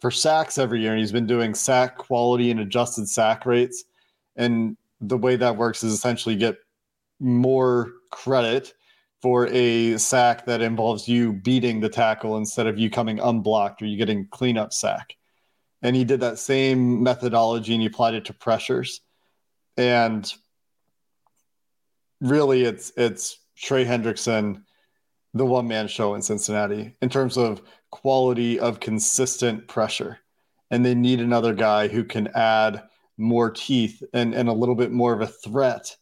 for 0.00 0.10
sacks 0.10 0.58
every 0.58 0.80
year, 0.80 0.92
and 0.92 1.00
he's 1.00 1.12
been 1.12 1.26
doing 1.26 1.54
sack 1.54 1.96
quality 1.96 2.50
and 2.50 2.60
adjusted 2.60 3.08
sack 3.08 3.46
rates. 3.46 3.84
And 4.36 4.76
the 5.00 5.16
way 5.16 5.36
that 5.36 5.56
works 5.56 5.82
is 5.82 5.92
essentially 5.92 6.36
get 6.36 6.56
more 7.18 7.92
credit 8.10 8.74
for 9.22 9.46
a 9.48 9.96
sack 9.96 10.44
that 10.46 10.60
involves 10.60 11.08
you 11.08 11.32
beating 11.32 11.80
the 11.80 11.88
tackle 11.88 12.36
instead 12.36 12.66
of 12.66 12.78
you 12.78 12.90
coming 12.90 13.18
unblocked 13.18 13.80
or 13.80 13.86
you 13.86 13.96
getting 13.96 14.26
cleanup 14.28 14.72
sack. 14.72 15.16
And 15.86 15.94
he 15.94 16.02
did 16.02 16.18
that 16.18 16.40
same 16.40 17.04
methodology 17.04 17.72
and 17.72 17.80
he 17.80 17.86
applied 17.86 18.14
it 18.14 18.24
to 18.24 18.32
pressures. 18.32 19.02
And 19.76 20.30
really 22.20 22.64
it's 22.64 22.92
it's 22.96 23.38
Trey 23.56 23.84
Hendrickson, 23.84 24.64
the 25.32 25.46
one 25.46 25.68
man 25.68 25.86
show 25.86 26.16
in 26.16 26.22
Cincinnati 26.22 26.96
in 27.00 27.08
terms 27.08 27.38
of 27.38 27.62
quality 27.92 28.58
of 28.58 28.80
consistent 28.80 29.68
pressure. 29.68 30.18
And 30.72 30.84
they 30.84 30.96
need 30.96 31.20
another 31.20 31.54
guy 31.54 31.86
who 31.86 32.02
can 32.02 32.26
add 32.34 32.82
more 33.16 33.48
teeth 33.52 34.02
and, 34.12 34.34
and 34.34 34.48
a 34.48 34.52
little 34.52 34.74
bit 34.74 34.90
more 34.90 35.12
of 35.12 35.20
a 35.20 35.28
threat 35.28 35.96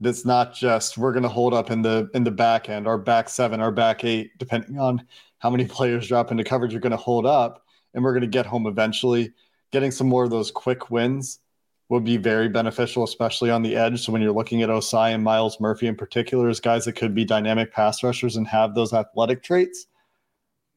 that's 0.00 0.24
not 0.24 0.52
just 0.52 0.98
we're 0.98 1.12
going 1.12 1.22
to 1.22 1.28
hold 1.28 1.54
up 1.54 1.70
in 1.70 1.80
the 1.80 2.10
in 2.12 2.24
the 2.24 2.30
back 2.30 2.68
end 2.68 2.88
our 2.88 2.98
back 2.98 3.28
seven 3.28 3.60
our 3.60 3.70
back 3.70 4.02
eight 4.02 4.36
depending 4.38 4.78
on 4.80 5.06
how 5.38 5.48
many 5.48 5.64
players 5.78 6.08
drop 6.08 6.32
into 6.32 6.42
coverage 6.42 6.72
you're 6.72 6.80
going 6.80 6.90
to 6.90 6.96
hold 6.96 7.24
up 7.24 7.61
and 7.94 8.02
we're 8.02 8.12
going 8.12 8.22
to 8.22 8.26
get 8.26 8.46
home 8.46 8.66
eventually 8.66 9.32
getting 9.70 9.90
some 9.90 10.06
more 10.06 10.24
of 10.24 10.30
those 10.30 10.50
quick 10.50 10.90
wins 10.90 11.40
would 11.88 12.04
be 12.04 12.16
very 12.16 12.48
beneficial 12.48 13.04
especially 13.04 13.50
on 13.50 13.62
the 13.62 13.76
edge 13.76 14.04
so 14.04 14.12
when 14.12 14.22
you're 14.22 14.32
looking 14.32 14.62
at 14.62 14.68
Ossai 14.68 15.14
and 15.14 15.24
Myles 15.24 15.60
murphy 15.60 15.86
in 15.86 15.96
particular 15.96 16.48
as 16.48 16.60
guys 16.60 16.84
that 16.84 16.94
could 16.94 17.14
be 17.14 17.24
dynamic 17.24 17.72
pass 17.72 18.02
rushers 18.02 18.36
and 18.36 18.46
have 18.46 18.74
those 18.74 18.92
athletic 18.92 19.42
traits 19.42 19.86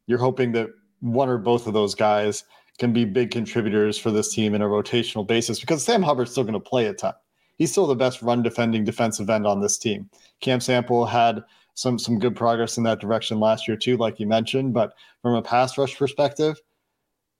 you're 0.07 0.19
hoping 0.19 0.51
that 0.53 0.69
one 0.99 1.29
or 1.29 1.37
both 1.37 1.67
of 1.67 1.73
those 1.73 1.95
guys 1.95 2.43
can 2.77 2.91
be 2.91 3.05
big 3.05 3.31
contributors 3.31 3.97
for 3.97 4.11
this 4.11 4.33
team 4.33 4.53
in 4.53 4.61
a 4.61 4.67
rotational 4.67 5.25
basis 5.25 5.59
because 5.59 5.83
Sam 5.83 6.03
Hubbard's 6.03 6.31
still 6.31 6.43
going 6.43 6.53
to 6.53 6.59
play 6.59 6.87
a 6.87 6.93
ton. 6.93 7.13
He's 7.57 7.71
still 7.71 7.87
the 7.87 7.95
best 7.95 8.21
run 8.21 8.43
defending 8.43 8.83
defensive 8.83 9.29
end 9.29 9.47
on 9.47 9.61
this 9.61 9.77
team. 9.77 10.09
Cam 10.41 10.59
Sample 10.59 11.05
had 11.05 11.43
some 11.73 11.97
some 11.97 12.19
good 12.19 12.35
progress 12.35 12.77
in 12.77 12.83
that 12.83 12.99
direction 12.99 13.39
last 13.39 13.67
year 13.67 13.77
too, 13.77 13.97
like 13.97 14.19
you 14.19 14.27
mentioned. 14.27 14.73
But 14.73 14.93
from 15.21 15.35
a 15.35 15.41
pass 15.41 15.77
rush 15.77 15.97
perspective, 15.97 16.59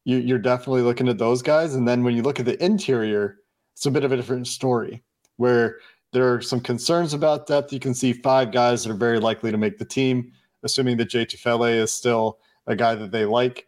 you, 0.06 0.18
you're 0.18 0.40
definitely 0.40 0.82
looking 0.82 1.10
at 1.10 1.18
those 1.18 1.42
guys. 1.42 1.76
And 1.76 1.88
then 1.88 2.04
when 2.04 2.16
you 2.16 2.22
look 2.22 2.40
at 2.40 2.46
the 2.46 2.64
interior, 2.64 3.38
it's 3.76 3.86
a 3.86 3.92
bit 3.92 4.04
of 4.04 4.12
a 4.12 4.16
different 4.16 4.48
story 4.48 5.04
where 5.38 5.80
there 6.14 6.34
are 6.34 6.42
some 6.42 6.62
concerns 6.62 7.14
about 7.14 7.48
depth. 7.48 7.74
You 7.74 7.80
can 7.80 7.94
see 7.94 8.14
five 8.14 8.52
guys 8.52 8.84
that 8.84 8.92
are 8.92 8.98
very 8.98 9.20
likely 9.20 9.52
to 9.52 9.58
make 9.58 9.78
the 9.78 9.86
team, 9.86 10.32
assuming 10.64 10.96
that 10.98 11.10
Jay 11.10 11.26
Tufele 11.26 11.76
is 11.76 11.94
still 11.94 12.40
a 12.68 12.76
guy 12.76 12.96
that 12.96 13.12
they 13.12 13.26
like 13.26 13.68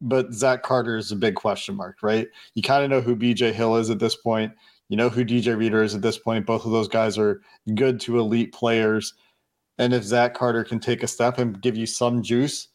but 0.00 0.32
Zach 0.32 0.62
Carter 0.62 0.96
is 0.96 1.12
a 1.12 1.16
big 1.16 1.34
question 1.34 1.74
mark, 1.74 1.98
right? 2.02 2.28
You 2.54 2.62
kind 2.62 2.84
of 2.84 2.90
know 2.90 3.00
who 3.00 3.16
BJ 3.16 3.52
Hill 3.52 3.76
is 3.76 3.90
at 3.90 3.98
this 3.98 4.16
point. 4.16 4.52
You 4.88 4.96
know 4.96 5.08
who 5.08 5.24
DJ 5.24 5.56
Reader 5.56 5.82
is 5.82 5.94
at 5.94 6.02
this 6.02 6.18
point. 6.18 6.46
Both 6.46 6.64
of 6.64 6.72
those 6.72 6.88
guys 6.88 7.18
are 7.18 7.42
good 7.74 8.00
to 8.00 8.18
elite 8.18 8.52
players. 8.52 9.14
And 9.78 9.92
if 9.92 10.02
Zach 10.02 10.34
Carter 10.34 10.64
can 10.64 10.80
take 10.80 11.02
a 11.02 11.08
step 11.08 11.38
and 11.38 11.60
give 11.60 11.76
you 11.76 11.86
some 11.86 12.22
juice 12.22 12.68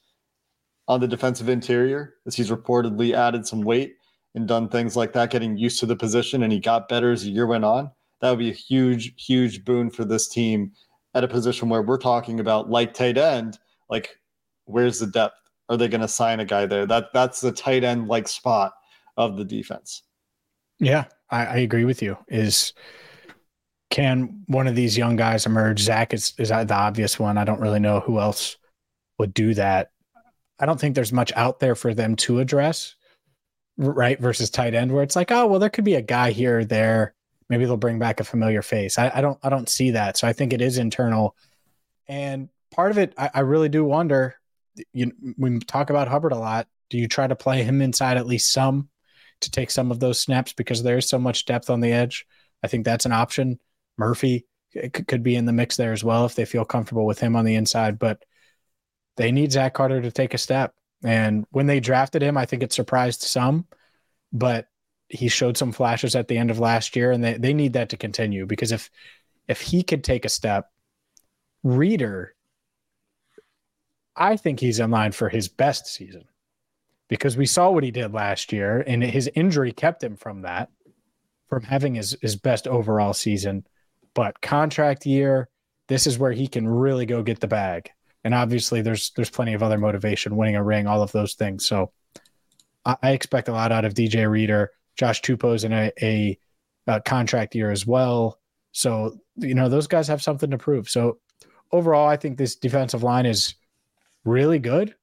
on 0.87 0.99
the 0.99 1.07
defensive 1.07 1.49
interior, 1.49 2.15
as 2.25 2.35
he's 2.35 2.51
reportedly 2.51 3.13
added 3.13 3.47
some 3.47 3.61
weight 3.61 3.95
and 4.35 4.47
done 4.47 4.67
things 4.67 4.95
like 4.95 5.13
that, 5.13 5.31
getting 5.31 5.57
used 5.57 5.79
to 5.79 5.85
the 5.85 5.95
position, 5.95 6.43
and 6.43 6.51
he 6.51 6.59
got 6.59 6.89
better 6.89 7.11
as 7.11 7.23
the 7.23 7.29
year 7.29 7.47
went 7.47 7.65
on, 7.65 7.89
that 8.21 8.29
would 8.29 8.39
be 8.39 8.49
a 8.49 8.53
huge, 8.53 9.13
huge 9.17 9.63
boon 9.63 9.89
for 9.89 10.05
this 10.05 10.27
team 10.27 10.71
at 11.13 11.23
a 11.23 11.27
position 11.27 11.69
where 11.69 11.81
we're 11.81 11.97
talking 11.97 12.39
about 12.39 12.69
like 12.69 12.93
tight 12.93 13.17
end, 13.17 13.59
like 13.89 14.19
where's 14.65 14.99
the 14.99 15.07
depth? 15.07 15.35
are 15.69 15.77
they 15.77 15.87
going 15.87 16.01
to 16.01 16.07
sign 16.07 16.39
a 16.39 16.45
guy 16.45 16.65
there? 16.65 16.85
That 16.85 17.07
that's 17.13 17.41
the 17.41 17.51
tight 17.51 17.83
end 17.83 18.07
like 18.07 18.27
spot 18.27 18.73
of 19.17 19.37
the 19.37 19.45
defense. 19.45 20.03
Yeah, 20.79 21.05
I, 21.29 21.45
I, 21.45 21.55
agree 21.57 21.85
with 21.85 22.01
you. 22.01 22.17
Is 22.27 22.73
can 23.89 24.43
one 24.47 24.67
of 24.67 24.75
these 24.75 24.97
young 24.97 25.15
guys 25.15 25.45
emerge? 25.45 25.79
Zach 25.79 26.13
is 26.13 26.33
is 26.37 26.49
the 26.49 26.73
obvious 26.73 27.19
one. 27.19 27.37
I 27.37 27.43
don't 27.43 27.61
really 27.61 27.79
know 27.79 27.99
who 27.99 28.19
else 28.19 28.57
would 29.19 29.33
do 29.33 29.53
that. 29.53 29.91
I 30.63 30.65
don't 30.65 30.79
think 30.79 30.95
there's 30.95 31.11
much 31.11 31.33
out 31.35 31.59
there 31.59 31.75
for 31.75 31.93
them 31.93 32.15
to 32.15 32.39
address, 32.39 32.95
right? 33.75 34.17
Versus 34.17 34.49
tight 34.49 34.73
end, 34.73 34.93
where 34.93 35.03
it's 35.03 35.15
like, 35.17 35.29
oh 35.29 35.45
well, 35.45 35.59
there 35.59 35.69
could 35.69 35.83
be 35.83 35.95
a 35.95 36.01
guy 36.01 36.31
here 36.31 36.59
or 36.59 36.65
there. 36.65 37.13
Maybe 37.49 37.65
they'll 37.65 37.75
bring 37.75 37.99
back 37.99 38.21
a 38.21 38.23
familiar 38.23 38.61
face. 38.61 38.97
I, 38.97 39.11
I 39.13 39.19
don't 39.19 39.37
I 39.43 39.49
don't 39.49 39.67
see 39.67 39.91
that. 39.91 40.15
So 40.15 40.25
I 40.25 40.31
think 40.31 40.53
it 40.53 40.61
is 40.61 40.77
internal, 40.77 41.35
and 42.07 42.47
part 42.71 42.91
of 42.91 42.97
it, 42.97 43.13
I, 43.17 43.29
I 43.33 43.39
really 43.41 43.67
do 43.67 43.83
wonder 43.83 44.35
you 44.93 45.11
we 45.37 45.59
talk 45.59 45.89
about 45.89 46.07
Hubbard 46.07 46.31
a 46.31 46.37
lot. 46.37 46.69
Do 46.89 46.97
you 46.97 47.09
try 47.09 47.27
to 47.27 47.35
play 47.35 47.63
him 47.63 47.81
inside 47.81 48.15
at 48.15 48.25
least 48.25 48.53
some 48.53 48.87
to 49.41 49.51
take 49.51 49.69
some 49.69 49.91
of 49.91 49.99
those 49.99 50.17
snaps 50.17 50.53
because 50.53 50.81
there's 50.81 51.09
so 51.09 51.19
much 51.19 51.43
depth 51.43 51.69
on 51.69 51.81
the 51.81 51.91
edge? 51.91 52.25
I 52.63 52.69
think 52.69 52.85
that's 52.85 53.05
an 53.05 53.11
option. 53.11 53.59
Murphy 53.97 54.45
eh, 54.75 54.87
could 54.87 55.23
be 55.23 55.35
in 55.35 55.45
the 55.45 55.51
mix 55.51 55.75
there 55.75 55.91
as 55.91 56.05
well 56.05 56.25
if 56.25 56.35
they 56.35 56.45
feel 56.45 56.63
comfortable 56.63 57.05
with 57.05 57.19
him 57.19 57.35
on 57.35 57.43
the 57.43 57.55
inside, 57.55 57.99
but 57.99 58.23
they 59.17 59.31
need 59.31 59.51
Zach 59.51 59.73
Carter 59.73 60.01
to 60.01 60.11
take 60.11 60.33
a 60.33 60.37
step. 60.37 60.73
And 61.03 61.45
when 61.51 61.67
they 61.67 61.79
drafted 61.79 62.21
him, 62.21 62.37
I 62.37 62.45
think 62.45 62.63
it 62.63 62.73
surprised 62.73 63.21
some, 63.21 63.67
but 64.31 64.67
he 65.09 65.27
showed 65.27 65.57
some 65.57 65.71
flashes 65.71 66.15
at 66.15 66.27
the 66.27 66.37
end 66.37 66.49
of 66.49 66.59
last 66.59 66.95
year, 66.95 67.11
and 67.11 67.23
they, 67.23 67.33
they 67.33 67.53
need 67.53 67.73
that 67.73 67.89
to 67.89 67.97
continue 67.97 68.45
because 68.45 68.71
if 68.71 68.89
if 69.47 69.59
he 69.59 69.83
could 69.83 70.03
take 70.03 70.23
a 70.25 70.29
step, 70.29 70.69
Reader 71.63 72.33
I 74.15 74.37
think 74.37 74.59
he's 74.59 74.79
in 74.79 74.91
line 74.91 75.11
for 75.11 75.29
his 75.29 75.47
best 75.47 75.87
season 75.87 76.25
because 77.07 77.35
we 77.37 77.45
saw 77.45 77.71
what 77.71 77.83
he 77.83 77.91
did 77.91 78.13
last 78.13 78.53
year, 78.53 78.83
and 78.85 79.03
his 79.03 79.29
injury 79.35 79.71
kept 79.71 80.03
him 80.03 80.15
from 80.15 80.41
that, 80.41 80.69
from 81.47 81.63
having 81.63 81.95
his, 81.95 82.15
his 82.21 82.35
best 82.35 82.67
overall 82.67 83.13
season. 83.13 83.65
But 84.13 84.41
contract 84.41 85.05
year, 85.05 85.49
this 85.87 86.07
is 86.07 86.17
where 86.17 86.31
he 86.31 86.47
can 86.47 86.67
really 86.67 87.05
go 87.05 87.23
get 87.23 87.39
the 87.39 87.47
bag. 87.47 87.91
And 88.23 88.33
obviously, 88.33 88.81
there's 88.81 89.11
there's 89.11 89.29
plenty 89.29 89.53
of 89.53 89.63
other 89.63 89.77
motivation, 89.77 90.35
winning 90.35 90.55
a 90.55 90.63
ring, 90.63 90.87
all 90.87 91.01
of 91.01 91.11
those 91.11 91.33
things. 91.33 91.67
So 91.67 91.91
I, 92.85 92.95
I 93.01 93.11
expect 93.11 93.49
a 93.49 93.53
lot 93.53 93.71
out 93.71 93.85
of 93.85 93.93
DJ 93.93 94.29
Reader. 94.29 94.71
Josh 94.95 95.21
Tupou's 95.21 95.63
in 95.63 95.73
a, 95.73 95.91
a, 96.01 96.37
a 96.87 97.01
contract 97.01 97.55
year 97.55 97.71
as 97.71 97.85
well. 97.85 98.39
So 98.71 99.19
you 99.35 99.55
know 99.55 99.69
those 99.69 99.87
guys 99.87 100.07
have 100.07 100.23
something 100.23 100.51
to 100.51 100.57
prove. 100.57 100.89
So 100.89 101.19
overall, 101.71 102.07
I 102.07 102.15
think 102.15 102.37
this 102.37 102.55
defensive 102.55 103.03
line 103.03 103.25
is 103.25 103.55
really 104.23 104.59
good. 104.59 104.95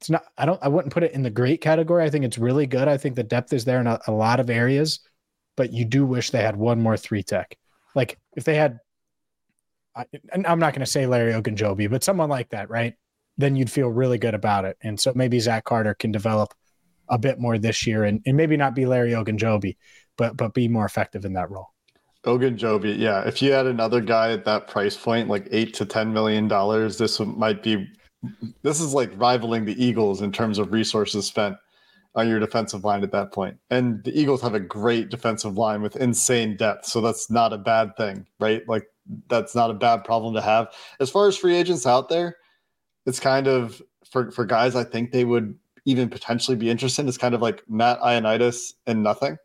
It's 0.00 0.08
not, 0.08 0.24
I 0.38 0.46
don't, 0.46 0.62
I 0.62 0.68
wouldn't 0.68 0.94
put 0.94 1.02
it 1.02 1.12
in 1.12 1.22
the 1.22 1.30
great 1.30 1.60
category. 1.60 2.04
I 2.04 2.10
think 2.10 2.24
it's 2.24 2.38
really 2.38 2.66
good. 2.66 2.86
I 2.86 2.96
think 2.96 3.16
the 3.16 3.24
depth 3.24 3.52
is 3.52 3.64
there 3.64 3.80
in 3.80 3.88
a, 3.88 3.98
a 4.06 4.12
lot 4.12 4.38
of 4.38 4.48
areas, 4.48 5.00
but 5.56 5.72
you 5.72 5.84
do 5.84 6.06
wish 6.06 6.30
they 6.30 6.40
had 6.40 6.56
one 6.56 6.80
more 6.80 6.96
three 6.96 7.24
tech. 7.24 7.58
Like 7.96 8.18
if 8.36 8.44
they 8.44 8.54
had, 8.54 8.78
I, 9.98 10.04
I'm 10.32 10.58
not 10.58 10.72
going 10.72 10.84
to 10.84 10.86
say 10.86 11.06
Larry 11.06 11.32
Ogunjobi, 11.32 11.90
but 11.90 12.04
someone 12.04 12.28
like 12.28 12.50
that, 12.50 12.70
right? 12.70 12.94
Then 13.36 13.56
you'd 13.56 13.70
feel 13.70 13.88
really 13.88 14.18
good 14.18 14.34
about 14.34 14.64
it. 14.64 14.76
And 14.82 14.98
so 14.98 15.12
maybe 15.14 15.40
Zach 15.40 15.64
Carter 15.64 15.94
can 15.94 16.12
develop 16.12 16.54
a 17.08 17.18
bit 17.18 17.38
more 17.38 17.58
this 17.58 17.86
year 17.86 18.04
and, 18.04 18.20
and 18.26 18.36
maybe 18.36 18.56
not 18.56 18.74
be 18.74 18.86
Larry 18.86 19.12
Ogunjobi, 19.12 19.76
but 20.16 20.36
but 20.36 20.54
be 20.54 20.68
more 20.68 20.84
effective 20.84 21.24
in 21.24 21.32
that 21.34 21.50
role. 21.50 21.68
Ogunjobi, 22.24 22.98
yeah. 22.98 23.26
If 23.26 23.40
you 23.40 23.52
had 23.52 23.66
another 23.66 24.00
guy 24.00 24.32
at 24.32 24.44
that 24.44 24.68
price 24.68 24.96
point, 24.96 25.28
like 25.28 25.48
eight 25.50 25.74
to 25.74 25.84
ten 25.84 26.12
million 26.12 26.48
dollars, 26.48 26.98
this 26.98 27.18
might 27.20 27.62
be 27.62 27.88
this 28.62 28.80
is 28.80 28.92
like 28.92 29.10
rivaling 29.16 29.64
the 29.64 29.82
Eagles 29.82 30.22
in 30.22 30.32
terms 30.32 30.58
of 30.58 30.72
resources 30.72 31.26
spent 31.26 31.56
on 32.18 32.28
your 32.28 32.40
defensive 32.40 32.84
line 32.84 33.04
at 33.04 33.12
that 33.12 33.32
point. 33.32 33.56
And 33.70 34.02
the 34.02 34.18
Eagles 34.18 34.42
have 34.42 34.54
a 34.54 34.60
great 34.60 35.08
defensive 35.08 35.56
line 35.56 35.82
with 35.82 35.94
insane 35.96 36.56
depth. 36.56 36.86
So 36.86 37.00
that's 37.00 37.30
not 37.30 37.52
a 37.52 37.58
bad 37.58 37.96
thing, 37.96 38.26
right? 38.40 38.68
Like 38.68 38.88
that's 39.28 39.54
not 39.54 39.70
a 39.70 39.74
bad 39.74 40.04
problem 40.04 40.34
to 40.34 40.40
have. 40.40 40.72
As 40.98 41.10
far 41.10 41.28
as 41.28 41.36
free 41.36 41.54
agents 41.54 41.86
out 41.86 42.08
there, 42.08 42.36
it's 43.06 43.20
kind 43.20 43.46
of 43.46 43.80
for, 44.10 44.32
for 44.32 44.44
guys 44.44 44.74
I 44.74 44.82
think 44.82 45.12
they 45.12 45.24
would 45.24 45.56
even 45.84 46.08
potentially 46.08 46.56
be 46.56 46.68
interested 46.68 47.02
in 47.02 47.08
is 47.08 47.16
kind 47.16 47.34
of 47.36 47.40
like 47.40 47.62
Matt 47.68 48.00
Ioannidis 48.00 48.74
and 48.86 49.02
nothing. 49.02 49.38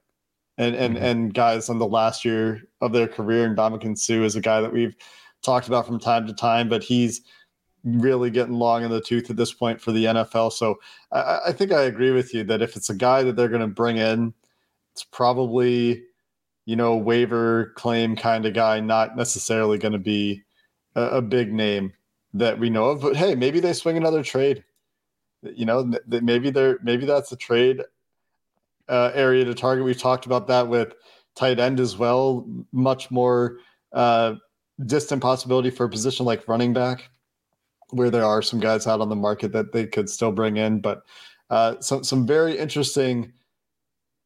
And 0.57 0.75
and 0.75 0.95
mm-hmm. 0.95 1.05
and 1.05 1.33
guys 1.33 1.69
on 1.69 1.79
the 1.79 1.87
last 1.87 2.25
year 2.25 2.61
of 2.81 2.91
their 2.91 3.07
career, 3.07 3.45
and 3.45 3.57
Ndamukong 3.57 3.97
Suh 3.97 4.23
is 4.23 4.35
a 4.35 4.41
guy 4.41 4.61
that 4.61 4.71
we've 4.71 4.95
talked 5.43 5.67
about 5.67 5.87
from 5.87 5.99
time 5.99 6.27
to 6.27 6.33
time, 6.33 6.69
but 6.69 6.83
he's 6.83 7.21
really 7.83 8.29
getting 8.29 8.53
long 8.53 8.83
in 8.83 8.91
the 8.91 9.01
tooth 9.01 9.29
at 9.29 9.35
this 9.35 9.53
point 9.53 9.81
for 9.81 9.91
the 9.91 10.05
NFL. 10.05 10.53
So 10.53 10.79
I, 11.11 11.39
I 11.47 11.51
think 11.51 11.71
I 11.71 11.83
agree 11.83 12.11
with 12.11 12.33
you 12.33 12.43
that 12.45 12.61
if 12.61 12.75
it's 12.75 12.89
a 12.89 12.95
guy 12.95 13.23
that 13.23 13.35
they're 13.35 13.49
going 13.49 13.61
to 13.61 13.67
bring 13.67 13.97
in, 13.97 14.33
it's 14.93 15.03
probably 15.03 16.03
you 16.65 16.75
know 16.75 16.95
waiver 16.95 17.73
claim 17.75 18.15
kind 18.15 18.45
of 18.45 18.53
guy, 18.53 18.79
not 18.79 19.17
necessarily 19.17 19.77
going 19.77 19.93
to 19.93 19.99
be 19.99 20.43
a, 20.95 21.01
a 21.01 21.21
big 21.21 21.51
name 21.51 21.93
that 22.33 22.59
we 22.59 22.69
know 22.69 22.89
of. 22.89 23.01
But 23.01 23.15
hey, 23.15 23.35
maybe 23.35 23.59
they 23.59 23.73
swing 23.73 23.97
another 23.97 24.23
trade. 24.23 24.63
You 25.41 25.65
know, 25.65 25.83
that 26.07 26.23
maybe 26.23 26.51
they're 26.51 26.79
maybe 26.83 27.05
that's 27.05 27.31
a 27.31 27.35
trade 27.35 27.81
uh, 28.87 29.11
area 29.13 29.43
to 29.45 29.53
target. 29.53 29.85
We've 29.85 29.97
talked 29.97 30.25
about 30.25 30.47
that 30.47 30.67
with 30.67 30.93
tight 31.35 31.59
end 31.59 31.79
as 31.79 31.97
well. 31.97 32.47
Much 32.71 33.11
more 33.11 33.57
uh, 33.91 34.35
distant 34.85 35.21
possibility 35.21 35.69
for 35.69 35.85
a 35.85 35.89
position 35.89 36.25
like 36.25 36.47
running 36.47 36.73
back, 36.73 37.09
where 37.93 38.09
there 38.09 38.25
are 38.25 38.41
some 38.41 38.59
guys 38.59 38.87
out 38.87 39.01
on 39.01 39.09
the 39.09 39.15
market 39.15 39.51
that 39.53 39.71
they 39.71 39.85
could 39.85 40.09
still 40.09 40.31
bring 40.31 40.57
in. 40.57 40.81
But 40.81 41.03
uh, 41.49 41.79
some 41.79 42.03
some 42.03 42.25
very 42.27 42.57
interesting, 42.57 43.33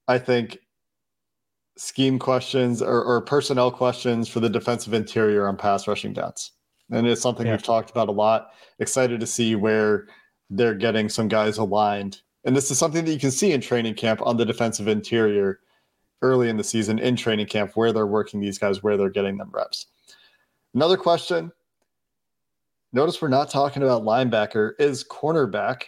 I 0.08 0.18
think, 0.20 0.60
scheme 1.78 2.20
questions 2.20 2.82
or, 2.82 3.04
or 3.04 3.22
personnel 3.22 3.72
questions 3.72 4.28
for 4.28 4.40
the 4.40 4.50
defensive 4.50 4.94
interior 4.94 5.48
on 5.48 5.58
pass 5.58 5.88
rushing 5.88 6.14
downs 6.14 6.52
and 6.92 7.08
it's 7.08 7.22
something 7.22 7.46
yeah. 7.46 7.54
we've 7.54 7.64
talked 7.64 7.90
about 7.90 8.10
a 8.10 8.12
lot. 8.12 8.52
Excited 8.80 9.20
to 9.20 9.28
see 9.28 9.56
where 9.56 10.08
they're 10.50 10.76
getting 10.76 11.10
some 11.10 11.28
guys 11.28 11.58
aligned, 11.58 12.22
and 12.46 12.56
this 12.56 12.72
is 12.72 12.78
something 12.78 13.06
that 13.06 13.12
you 13.12 13.20
can 13.20 13.32
see 13.32 13.52
in 13.52 13.62
training 13.62 13.96
camp 13.96 14.22
on 14.24 14.38
the 14.38 14.46
defensive 14.46 14.88
interior 14.88 15.60
early 16.22 16.50
in 16.50 16.58
the 16.58 16.64
season 16.64 16.98
in 17.00 17.16
training 17.16 17.46
camp 17.46 17.72
where 17.76 17.92
they're 17.92 18.08
working 18.08 18.40
these 18.40 18.58
guys, 18.58 18.82
where 18.82 18.98
they're 18.98 19.10
getting 19.10 19.38
them 19.38 19.52
reps. 19.52 19.88
Another 20.74 20.98
question. 20.98 21.52
Notice 22.94 23.22
we're 23.22 23.28
not 23.28 23.50
talking 23.50 23.84
about 23.84 24.04
linebacker. 24.04 24.72
Is 24.80 25.04
cornerback 25.04 25.84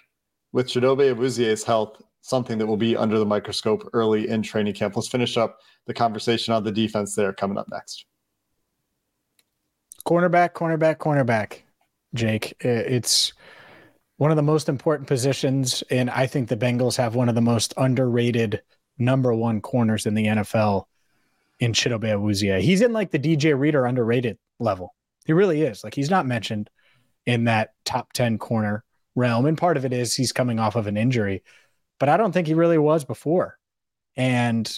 with 0.51 0.67
Chidobe 0.67 1.13
Awuzie's 1.13 1.63
health 1.63 2.01
something 2.21 2.57
that 2.57 2.67
will 2.67 2.77
be 2.77 2.97
under 2.97 3.17
the 3.17 3.25
microscope 3.25 3.89
early 3.93 4.27
in 4.27 4.41
training 4.41 4.73
camp? 4.73 4.95
Let's 4.95 5.07
finish 5.07 5.38
up 5.38 5.59
the 5.85 5.93
conversation 5.93 6.53
on 6.53 6.63
the 6.63 6.71
defense 6.71 7.15
there 7.15 7.31
coming 7.31 7.57
up 7.57 7.67
next. 7.71 8.05
Cornerback, 10.05 10.51
cornerback, 10.51 10.97
cornerback. 10.97 11.59
Jake, 12.13 12.55
it's 12.59 13.33
one 14.17 14.31
of 14.31 14.38
the 14.38 14.43
most 14.43 14.67
important 14.67 15.07
positions, 15.07 15.83
and 15.89 16.09
I 16.09 16.27
think 16.27 16.49
the 16.49 16.57
Bengals 16.57 16.97
have 16.97 17.15
one 17.15 17.29
of 17.29 17.35
the 17.35 17.41
most 17.41 17.73
underrated 17.77 18.62
number 18.97 19.33
one 19.33 19.62
corners 19.62 20.05
in 20.05 20.15
the 20.15 20.25
NFL 20.25 20.85
in 21.59 21.71
Chidobe 21.71 22.12
Awuzie. 22.12 22.59
He's 22.59 22.81
in 22.81 22.91
like 22.91 23.12
the 23.12 23.19
DJ 23.19 23.57
Reader 23.57 23.85
underrated 23.85 24.38
level. 24.59 24.95
He 25.25 25.33
really 25.33 25.62
is. 25.62 25.83
Like 25.83 25.93
he's 25.93 26.09
not 26.09 26.25
mentioned 26.25 26.69
in 27.25 27.45
that 27.45 27.73
top 27.86 28.13
10 28.13 28.38
corner 28.38 28.84
realm. 29.15 29.45
And 29.45 29.58
part 29.58 29.77
of 29.77 29.86
it 29.86 29.93
is 29.93 30.15
he's 30.15 30.32
coming 30.32 30.60
off 30.60 30.75
of 30.75 30.88
an 30.88 30.97
injury, 30.97 31.43
but 31.99 32.10
I 32.10 32.17
don't 32.17 32.32
think 32.32 32.47
he 32.47 32.53
really 32.53 32.77
was 32.77 33.03
before. 33.03 33.58
And 34.15 34.71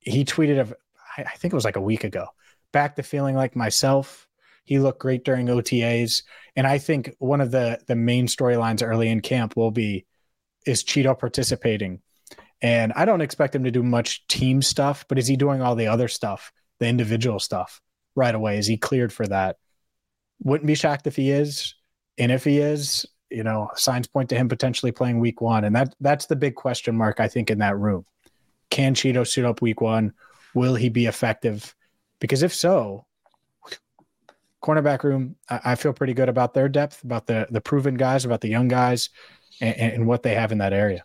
he 0.00 0.24
tweeted 0.24 0.60
of 0.60 0.74
I 1.16 1.36
think 1.36 1.52
it 1.52 1.56
was 1.56 1.64
like 1.64 1.76
a 1.76 1.80
week 1.80 2.04
ago, 2.04 2.26
back 2.72 2.96
to 2.96 3.02
feeling 3.02 3.36
like 3.36 3.54
myself. 3.56 4.28
He 4.64 4.78
looked 4.78 5.00
great 5.00 5.24
during 5.24 5.46
OTAs, 5.46 6.22
and 6.56 6.66
I 6.66 6.78
think 6.78 7.14
one 7.18 7.40
of 7.40 7.50
the 7.50 7.78
the 7.86 7.96
main 7.96 8.26
storylines 8.26 8.86
early 8.86 9.08
in 9.08 9.20
camp 9.20 9.56
will 9.56 9.70
be 9.70 10.06
is 10.66 10.82
Cheeto 10.82 11.18
participating. 11.18 12.00
And 12.62 12.92
I 12.94 13.04
don't 13.04 13.20
expect 13.20 13.54
him 13.54 13.64
to 13.64 13.70
do 13.70 13.82
much 13.82 14.26
team 14.26 14.62
stuff, 14.62 15.04
but 15.08 15.18
is 15.18 15.26
he 15.26 15.36
doing 15.36 15.60
all 15.60 15.74
the 15.74 15.88
other 15.88 16.08
stuff, 16.08 16.50
the 16.80 16.86
individual 16.86 17.38
stuff 17.38 17.82
right 18.16 18.34
away? 18.34 18.58
Is 18.58 18.66
he 18.66 18.78
cleared 18.78 19.12
for 19.12 19.26
that? 19.26 19.56
Wouldn't 20.42 20.66
be 20.66 20.74
shocked 20.74 21.06
if 21.06 21.16
he 21.16 21.30
is. 21.30 21.74
And 22.18 22.30
if 22.30 22.44
he 22.44 22.58
is, 22.58 23.06
you 23.30 23.42
know, 23.42 23.70
signs 23.74 24.06
point 24.06 24.28
to 24.30 24.36
him 24.36 24.48
potentially 24.48 24.92
playing 24.92 25.18
week 25.18 25.40
one. 25.40 25.64
And 25.64 25.74
that 25.74 25.94
that's 26.00 26.26
the 26.26 26.36
big 26.36 26.54
question 26.54 26.96
mark, 26.96 27.20
I 27.20 27.28
think, 27.28 27.50
in 27.50 27.58
that 27.58 27.78
room. 27.78 28.04
Can 28.70 28.94
Cheeto 28.94 29.26
suit 29.26 29.44
up 29.44 29.60
week 29.60 29.80
one? 29.80 30.12
Will 30.54 30.74
he 30.74 30.88
be 30.88 31.06
effective? 31.06 31.74
Because 32.20 32.42
if 32.42 32.54
so, 32.54 33.06
cornerback 34.62 35.02
room, 35.02 35.36
I, 35.50 35.60
I, 35.64 35.74
feel 35.74 35.92
pretty 35.92 36.14
good 36.14 36.28
about 36.28 36.54
their 36.54 36.68
depth, 36.68 37.04
about 37.04 37.26
the 37.26 37.46
the 37.50 37.60
proven 37.60 37.96
guys, 37.96 38.24
about 38.24 38.40
the 38.40 38.48
young 38.48 38.68
guys, 38.68 39.10
and, 39.60 39.76
and, 39.76 40.06
what 40.06 40.22
they 40.22 40.34
have 40.34 40.52
in 40.52 40.58
that 40.58 40.72
area. 40.72 41.04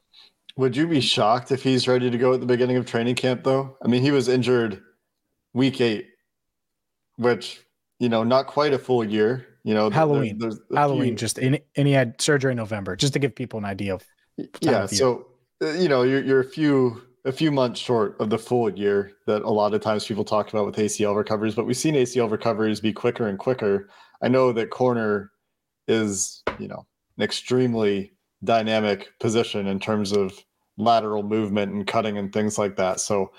Would 0.55 0.75
you 0.75 0.87
be 0.87 1.01
shocked 1.01 1.51
if 1.51 1.63
he's 1.63 1.87
ready 1.87 2.09
to 2.09 2.17
go 2.17 2.33
at 2.33 2.39
the 2.39 2.45
beginning 2.45 2.77
of 2.77 2.85
training 2.85 3.15
camp? 3.15 3.43
Though, 3.43 3.77
I 3.83 3.87
mean, 3.87 4.01
he 4.01 4.11
was 4.11 4.27
injured 4.27 4.81
week 5.53 5.81
eight, 5.81 6.07
which 7.17 7.61
you 7.99 8.09
know, 8.09 8.23
not 8.23 8.47
quite 8.47 8.73
a 8.73 8.79
full 8.79 9.03
year. 9.03 9.45
You 9.63 9.73
know, 9.73 9.89
Halloween, 9.89 10.37
there, 10.37 10.51
Halloween, 10.73 11.09
few... 11.09 11.15
just 11.15 11.37
and, 11.37 11.59
and 11.75 11.87
he 11.87 11.93
had 11.93 12.19
surgery 12.21 12.51
in 12.51 12.57
November, 12.57 12.95
just 12.95 13.13
to 13.13 13.19
give 13.19 13.35
people 13.35 13.59
an 13.59 13.65
idea 13.65 13.93
of. 13.93 14.05
Yeah, 14.61 14.85
so 14.85 15.27
uh, 15.61 15.71
you 15.71 15.89
know, 15.89 16.03
you're 16.03 16.23
you're 16.23 16.39
a 16.39 16.45
few 16.45 17.01
a 17.25 17.31
few 17.31 17.51
months 17.51 17.79
short 17.79 18.15
of 18.19 18.29
the 18.29 18.37
full 18.37 18.69
year 18.69 19.11
that 19.27 19.41
a 19.41 19.49
lot 19.49 19.73
of 19.73 19.81
times 19.81 20.05
people 20.05 20.23
talk 20.23 20.49
about 20.49 20.65
with 20.65 20.75
ACL 20.77 21.15
recoveries, 21.15 21.55
but 21.55 21.65
we've 21.65 21.77
seen 21.77 21.95
ACL 21.95 22.31
recoveries 22.31 22.79
be 22.79 22.93
quicker 22.93 23.27
and 23.27 23.37
quicker. 23.37 23.89
I 24.21 24.29
know 24.29 24.51
that 24.53 24.69
corner 24.69 25.31
is, 25.87 26.41
you 26.57 26.67
know, 26.67 26.85
an 27.17 27.23
extremely 27.23 28.13
dynamic 28.43 29.09
position 29.19 29.67
in 29.67 29.79
terms 29.79 30.13
of 30.13 30.33
lateral 30.77 31.23
movement 31.23 31.73
and 31.73 31.85
cutting 31.85 32.17
and 32.17 32.31
things 32.31 32.57
like 32.57 32.77
that. 32.77 33.01
So 33.01 33.31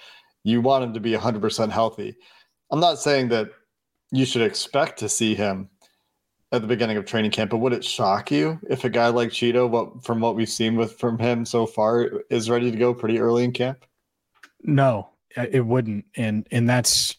you 0.44 0.60
want 0.60 0.84
him 0.84 0.94
to 0.94 1.00
be 1.00 1.12
100% 1.12 1.70
healthy. 1.70 2.16
I'm 2.70 2.80
not 2.80 2.98
saying 2.98 3.28
that 3.28 3.48
you 4.10 4.24
should 4.24 4.42
expect 4.42 4.98
to 4.98 5.08
see 5.08 5.34
him 5.34 5.68
at 6.52 6.62
the 6.62 6.68
beginning 6.68 6.96
of 6.96 7.04
training 7.04 7.30
camp, 7.30 7.50
but 7.50 7.58
would 7.58 7.72
it 7.72 7.84
shock 7.84 8.30
you 8.30 8.58
if 8.68 8.84
a 8.84 8.90
guy 8.90 9.08
like 9.08 9.30
Cheeto, 9.30 9.68
what 9.68 10.02
from 10.04 10.20
what 10.20 10.34
we've 10.34 10.48
seen 10.48 10.76
with 10.76 10.98
from 10.98 11.18
him 11.18 11.44
so 11.44 11.66
far, 11.66 12.10
is 12.28 12.50
ready 12.50 12.70
to 12.70 12.76
go 12.76 12.92
pretty 12.92 13.20
early 13.20 13.44
in 13.44 13.52
camp? 13.52 13.84
No, 14.62 15.08
it 15.36 15.64
wouldn't, 15.64 16.04
and 16.16 16.46
and 16.50 16.68
that's 16.68 17.16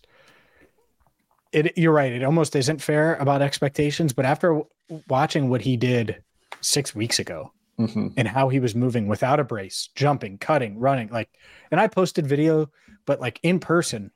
it. 1.54 1.78
You're 1.78 1.94
right. 1.94 2.12
It 2.12 2.24
almost 2.24 2.56
isn't 2.56 2.82
fair 2.82 3.16
about 3.16 3.42
expectations, 3.42 4.12
but 4.14 4.26
after 4.26 4.62
watching 5.08 5.50
what 5.50 5.62
he 5.62 5.78
did 5.78 6.22
six 6.60 6.94
weeks 6.94 7.18
ago 7.18 7.54
mm-hmm. 7.80 8.10
and 8.18 8.28
how 8.28 8.50
he 8.50 8.60
was 8.60 8.76
moving 8.76 9.08
without 9.08 9.40
a 9.40 9.44
brace, 9.44 9.90
jumping, 9.96 10.38
cutting, 10.38 10.78
running, 10.78 11.08
like, 11.10 11.30
and 11.72 11.80
I 11.80 11.88
posted 11.88 12.28
video, 12.28 12.70
but 13.06 13.22
like 13.22 13.40
in 13.44 13.60
person, 13.60 14.12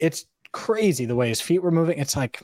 it's 0.00 0.26
crazy 0.54 1.04
the 1.04 1.16
way 1.16 1.28
his 1.28 1.40
feet 1.40 1.62
were 1.62 1.72
moving. 1.72 1.98
It's 1.98 2.16
like 2.16 2.40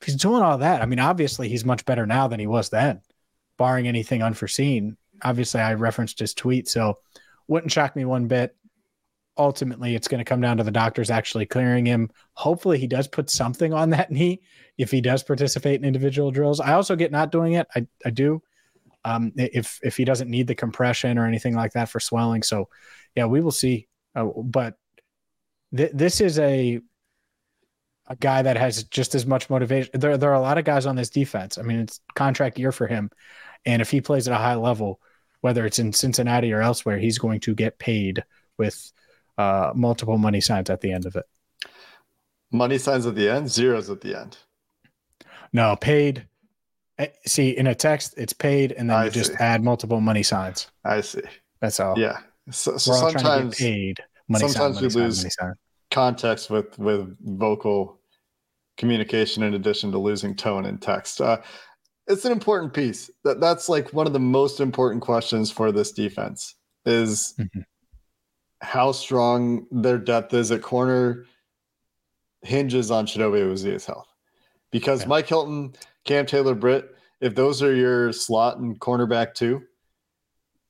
if 0.00 0.06
he's 0.06 0.16
doing 0.16 0.42
all 0.42 0.58
that, 0.58 0.82
I 0.82 0.86
mean, 0.86 1.00
obviously 1.00 1.48
he's 1.48 1.64
much 1.64 1.84
better 1.84 2.06
now 2.06 2.28
than 2.28 2.38
he 2.38 2.46
was 2.46 2.68
then, 2.68 3.00
barring 3.56 3.88
anything 3.88 4.22
unforeseen. 4.22 4.96
Obviously, 5.22 5.60
I 5.60 5.74
referenced 5.74 6.18
his 6.18 6.34
tweet, 6.34 6.68
so 6.68 6.98
wouldn't 7.48 7.72
shock 7.72 7.96
me 7.96 8.04
one 8.04 8.28
bit. 8.28 8.54
Ultimately, 9.38 9.94
it's 9.94 10.08
going 10.08 10.18
to 10.18 10.28
come 10.28 10.42
down 10.42 10.58
to 10.58 10.62
the 10.62 10.70
doctors 10.70 11.10
actually 11.10 11.46
clearing 11.46 11.86
him. 11.86 12.10
Hopefully, 12.34 12.78
he 12.78 12.86
does 12.86 13.08
put 13.08 13.30
something 13.30 13.72
on 13.72 13.90
that 13.90 14.10
knee 14.12 14.42
if 14.76 14.90
he 14.90 15.00
does 15.00 15.22
participate 15.22 15.80
in 15.80 15.86
individual 15.86 16.30
drills. 16.30 16.60
I 16.60 16.74
also 16.74 16.96
get 16.96 17.10
not 17.10 17.32
doing 17.32 17.54
it. 17.54 17.66
I, 17.74 17.86
I 18.04 18.10
do. 18.10 18.42
Um, 19.04 19.32
if 19.36 19.80
if 19.82 19.96
he 19.96 20.04
doesn't 20.04 20.30
need 20.30 20.46
the 20.46 20.54
compression 20.54 21.18
or 21.18 21.26
anything 21.26 21.56
like 21.56 21.72
that 21.72 21.88
for 21.88 21.98
swelling. 21.98 22.42
So, 22.42 22.68
yeah, 23.16 23.24
we 23.24 23.40
will 23.40 23.50
see. 23.50 23.88
Uh, 24.14 24.26
but 24.44 24.76
th- 25.74 25.92
this 25.92 26.20
is 26.20 26.38
a 26.38 26.80
a 28.12 28.16
guy 28.16 28.42
that 28.42 28.56
has 28.58 28.84
just 28.84 29.14
as 29.14 29.26
much 29.26 29.48
motivation. 29.48 29.90
There, 29.94 30.16
there 30.18 30.30
are 30.30 30.34
a 30.34 30.40
lot 30.40 30.58
of 30.58 30.64
guys 30.64 30.84
on 30.86 30.96
this 30.96 31.08
defense. 31.08 31.56
I 31.56 31.62
mean, 31.62 31.80
it's 31.80 32.00
contract 32.14 32.58
year 32.58 32.70
for 32.70 32.86
him. 32.86 33.10
And 33.64 33.80
if 33.80 33.90
he 33.90 34.00
plays 34.00 34.28
at 34.28 34.34
a 34.34 34.38
high 34.38 34.54
level, 34.54 35.00
whether 35.40 35.64
it's 35.64 35.78
in 35.78 35.92
Cincinnati 35.92 36.52
or 36.52 36.60
elsewhere, 36.60 36.98
he's 36.98 37.18
going 37.18 37.40
to 37.40 37.54
get 37.54 37.78
paid 37.78 38.22
with 38.58 38.92
uh, 39.38 39.72
multiple 39.74 40.18
money 40.18 40.42
signs 40.42 40.68
at 40.68 40.82
the 40.82 40.92
end 40.92 41.06
of 41.06 41.16
it. 41.16 41.24
Money 42.52 42.76
signs 42.76 43.06
at 43.06 43.14
the 43.14 43.30
end, 43.30 43.50
zeros 43.50 43.88
at 43.88 44.02
the 44.02 44.20
end. 44.20 44.36
No, 45.54 45.74
paid. 45.76 46.26
Eh, 46.98 47.06
see, 47.26 47.56
in 47.56 47.66
a 47.66 47.74
text, 47.74 48.14
it's 48.18 48.34
paid, 48.34 48.72
and 48.72 48.90
then 48.90 48.96
I 48.96 49.04
you 49.06 49.10
see. 49.10 49.20
just 49.20 49.32
add 49.40 49.64
multiple 49.64 50.02
money 50.02 50.22
signs. 50.22 50.70
I 50.84 51.00
see. 51.00 51.22
That's 51.60 51.80
all. 51.80 51.98
Yeah. 51.98 52.18
So, 52.50 52.76
so 52.76 52.92
sometimes 52.92 53.56
paid. 53.56 54.00
Money 54.28 54.48
sometimes 54.48 54.80
sign, 54.80 54.88
we 54.88 55.06
lose 55.06 55.36
context 55.90 56.50
with 56.50 56.78
with 56.78 57.16
vocal 57.20 58.01
communication 58.76 59.42
in 59.42 59.54
addition 59.54 59.92
to 59.92 59.98
losing 59.98 60.34
tone 60.34 60.64
in 60.64 60.78
text. 60.78 61.20
Uh, 61.20 61.38
it's 62.06 62.24
an 62.24 62.32
important 62.32 62.74
piece. 62.74 63.10
That 63.24 63.40
that's 63.40 63.68
like 63.68 63.92
one 63.92 64.06
of 64.06 64.12
the 64.12 64.20
most 64.20 64.60
important 64.60 65.02
questions 65.02 65.50
for 65.50 65.72
this 65.72 65.92
defense 65.92 66.54
is 66.84 67.34
mm-hmm. 67.38 67.60
how 68.60 68.92
strong 68.92 69.66
their 69.70 69.98
depth 69.98 70.34
is 70.34 70.50
at 70.50 70.62
corner 70.62 71.26
hinges 72.42 72.90
on 72.90 73.06
Chidobe 73.06 73.42
Awuzie's 73.42 73.86
health. 73.86 74.08
Because 74.70 75.02
yeah. 75.02 75.08
Mike 75.08 75.28
Hilton, 75.28 75.74
Cam 76.04 76.26
Taylor 76.26 76.54
Britt, 76.54 76.94
if 77.20 77.34
those 77.34 77.62
are 77.62 77.74
your 77.74 78.12
slot 78.12 78.58
and 78.58 78.78
cornerback 78.80 79.34
too, 79.34 79.62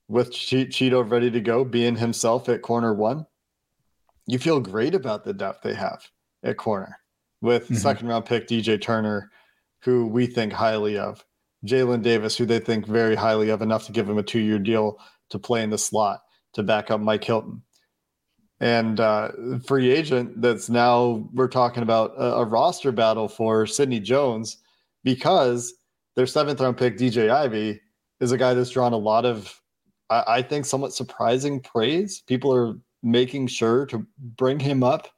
with 0.09 0.33
Cheeto 0.33 1.09
ready 1.09 1.31
to 1.31 1.41
go, 1.41 1.65
being 1.65 1.97
himself 1.97 2.49
at 2.51 2.61
corner 2.61 2.93
one, 2.93 3.25
you 4.27 4.39
feel 4.39 4.61
great 4.61 4.95
about 4.95 5.25
the 5.25 5.33
depth 5.33 5.63
they 5.63 5.75
have 5.75 6.03
at 6.43 6.59
corner 6.59 6.99
with 7.43 7.65
mm-hmm. 7.65 7.75
second 7.75 8.09
round 8.09 8.25
pick 8.25 8.49
DJ 8.49 8.81
Turner, 8.81 9.31
who 9.81 10.07
we 10.07 10.27
think 10.27 10.53
highly 10.53 10.97
of, 10.97 11.23
Jalen 11.67 12.03
Davis, 12.03 12.37
who 12.37 12.47
they 12.47 12.59
think 12.59 12.87
very 12.87 13.15
highly 13.15 13.51
of, 13.51 13.61
enough 13.61 13.85
to 13.87 13.93
give 13.93 14.09
him 14.09 14.17
a 14.17 14.23
two 14.23 14.41
year 14.41 14.59
deal 14.59 14.99
to 15.29 15.39
play 15.39 15.63
in 15.63 15.71
the 15.71 15.79
slot 15.79 16.21
to 16.55 16.63
back 16.63 16.91
up 16.91 17.01
Mike 17.01 17.25
Hilton. 17.25 17.63
And 18.61 19.01
uh, 19.01 19.31
free 19.67 19.91
agent 19.91 20.41
that's 20.41 20.71
now 20.71 21.29
we're 21.35 21.49
talking 21.49 21.83
about 21.83 22.15
a, 22.17 22.37
a 22.37 22.45
roster 22.45 22.93
battle 22.93 23.29
for 23.29 23.67
Sidney 23.67 23.99
Jones 23.99 24.59
because 25.03 25.75
their 26.15 26.27
seventh 26.27 26.61
round 26.61 26.77
pick, 26.77 26.97
DJ 26.97 27.29
Ivey, 27.29 27.81
is 28.21 28.31
a 28.31 28.39
guy 28.39 28.55
that's 28.55 28.71
drawn 28.71 28.93
a 28.93 28.97
lot 28.97 29.25
of, 29.25 29.61
I, 30.11 30.25
I 30.29 30.43
think, 30.43 30.65
somewhat 30.65 30.95
surprising 30.95 31.61
praise. 31.61 32.23
People 32.29 32.55
are 32.55 32.75
making 33.03 33.49
sure 33.49 33.85
to 33.87 34.07
bring 34.37 34.61
him 34.61 34.85
up 34.85 35.09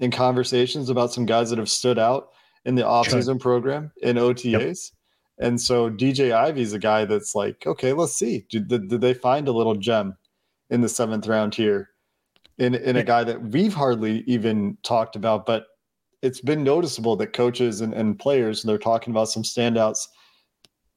in 0.00 0.10
conversations 0.10 0.90
about 0.90 1.12
some 1.12 1.26
guys 1.26 1.50
that 1.50 1.58
have 1.58 1.70
stood 1.70 1.98
out 1.98 2.30
in 2.64 2.74
the 2.74 2.82
offseason 2.82 3.24
sure. 3.24 3.38
program 3.38 3.92
in 4.02 4.16
OTAs. 4.16 4.90
Yep. 4.90 5.48
And 5.48 5.60
so 5.60 5.90
DJ 5.90 6.32
Ivey's 6.32 6.74
a 6.74 6.78
guy 6.78 7.04
that's 7.04 7.34
like, 7.34 7.66
okay, 7.66 7.92
let's 7.92 8.14
see. 8.14 8.44
Did, 8.50 8.68
did, 8.68 8.88
did 8.88 9.00
they 9.00 9.14
find 9.14 9.48
a 9.48 9.52
little 9.52 9.74
gem 9.74 10.16
in 10.68 10.80
the 10.80 10.88
seventh 10.88 11.26
round 11.26 11.54
here 11.54 11.90
in, 12.58 12.74
in 12.74 12.96
a 12.96 13.02
guy 13.02 13.24
that 13.24 13.42
we've 13.42 13.72
hardly 13.72 14.22
even 14.26 14.76
talked 14.82 15.16
about, 15.16 15.46
but 15.46 15.66
it's 16.20 16.42
been 16.42 16.62
noticeable 16.62 17.16
that 17.16 17.32
coaches 17.32 17.80
and, 17.80 17.94
and 17.94 18.18
players, 18.18 18.62
they're 18.62 18.76
talking 18.76 19.12
about 19.12 19.30
some 19.30 19.42
standouts 19.42 20.06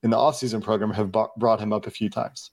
in 0.03 0.09
the 0.09 0.17
offseason 0.17 0.61
program 0.61 0.91
have 0.91 1.11
brought 1.37 1.61
him 1.61 1.71
up 1.71 1.87
a 1.87 1.91
few 1.91 2.09
times. 2.09 2.51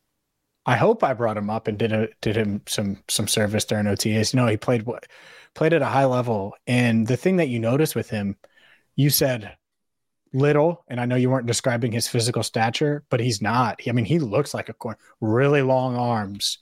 I 0.67 0.77
hope 0.77 1.03
I 1.03 1.13
brought 1.15 1.37
him 1.37 1.51
up 1.51 1.67
and 1.67 1.77
did 1.77 1.93
a, 1.93 2.09
did 2.21 2.37
him 2.37 2.63
some 2.69 3.03
some 3.09 3.27
service 3.27 3.65
during 3.65 3.87
OTAs. 3.87 4.33
You 4.33 4.39
know, 4.41 4.47
he 4.47 4.57
played 4.57 4.87
played 5.55 5.73
at 5.73 5.83
a 5.83 5.87
high 5.87 6.05
level, 6.05 6.55
and 6.67 7.07
the 7.07 7.17
thing 7.17 7.37
that 7.37 7.49
you 7.49 7.59
notice 7.59 7.95
with 7.95 8.11
him, 8.11 8.37
you 8.97 9.11
said 9.11 9.57
little, 10.33 10.85
and 10.89 11.01
I 11.01 11.07
know 11.07 11.17
you 11.17 11.31
weren't 11.31 11.47
describing 11.47 11.93
his 11.93 12.09
physical 12.09 12.43
stature, 12.43 13.05
but 13.11 13.21
he's 13.21 13.43
not. 13.43 13.81
I 13.89 13.93
mean, 13.93 14.05
he 14.05 14.19
looks 14.19 14.55
like 14.55 14.69
a 14.69 14.75
corner, 14.75 14.99
really 15.21 15.63
long 15.63 15.97
arms. 15.97 16.59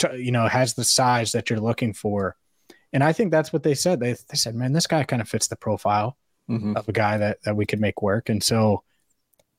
To, 0.00 0.16
you 0.16 0.30
know, 0.30 0.46
has 0.46 0.74
the 0.74 0.84
size 0.84 1.32
that 1.32 1.50
you're 1.50 1.58
looking 1.58 1.92
for, 1.92 2.36
and 2.92 3.02
I 3.02 3.12
think 3.12 3.32
that's 3.32 3.52
what 3.52 3.64
they 3.64 3.74
said. 3.74 3.98
They 3.98 4.12
they 4.12 4.36
said, 4.36 4.54
man, 4.54 4.72
this 4.72 4.86
guy 4.86 5.02
kind 5.02 5.20
of 5.20 5.28
fits 5.28 5.48
the 5.48 5.56
profile 5.56 6.16
mm-hmm. 6.48 6.76
of 6.76 6.88
a 6.88 6.92
guy 6.92 7.18
that 7.18 7.38
that 7.42 7.56
we 7.56 7.66
could 7.66 7.80
make 7.80 8.00
work, 8.00 8.28
and 8.28 8.42
so 8.42 8.84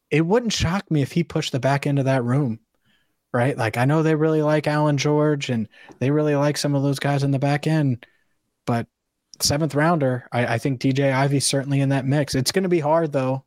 it 0.09 0.25
wouldn't 0.25 0.53
shock 0.53 0.89
me 0.89 1.01
if 1.01 1.11
he 1.11 1.23
pushed 1.23 1.51
the 1.51 1.59
back 1.59 1.85
end 1.85 1.99
of 1.99 2.05
that 2.05 2.23
room 2.23 2.59
right? 3.33 3.57
Like 3.57 3.77
I 3.77 3.85
know 3.85 4.03
they 4.03 4.15
really 4.15 4.41
like 4.41 4.67
Allan 4.67 4.97
George 4.97 5.49
and 5.49 5.67
they 5.99 6.11
really 6.11 6.35
like 6.35 6.57
some 6.57 6.75
of 6.75 6.83
those 6.83 6.99
guys 6.99 7.23
in 7.23 7.31
the 7.31 7.39
back 7.39 7.67
end, 7.67 8.05
but 8.69 8.85
seventh 9.41 9.73
rounder, 9.73 10.27
I, 10.31 10.45
I 10.45 10.57
think 10.59 10.79
DJ 10.79 11.11
Ivey's 11.11 11.47
certainly 11.47 11.81
in 11.81 11.89
that 11.89 12.05
mix. 12.05 12.35
It's 12.35 12.51
going 12.51 12.63
to 12.63 12.69
be 12.69 12.79
hard 12.79 13.11
though. 13.11 13.43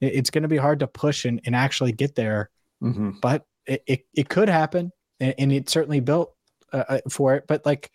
It, 0.00 0.16
it's 0.16 0.30
going 0.30 0.42
to 0.42 0.48
be 0.48 0.56
hard 0.56 0.80
to 0.80 0.88
push 0.88 1.24
and, 1.24 1.40
and 1.46 1.54
actually 1.54 1.92
get 1.92 2.16
there, 2.16 2.50
mm-hmm. 2.82 3.12
but 3.22 3.44
it, 3.64 3.84
it, 3.86 4.06
it, 4.12 4.28
could 4.28 4.48
happen, 4.48 4.90
and, 5.20 5.34
and 5.38 5.52
it 5.52 5.70
certainly 5.70 6.00
built 6.00 6.34
uh, 6.72 6.82
uh, 6.88 6.98
for 7.08 7.36
it. 7.36 7.44
But 7.46 7.64
like, 7.64 7.92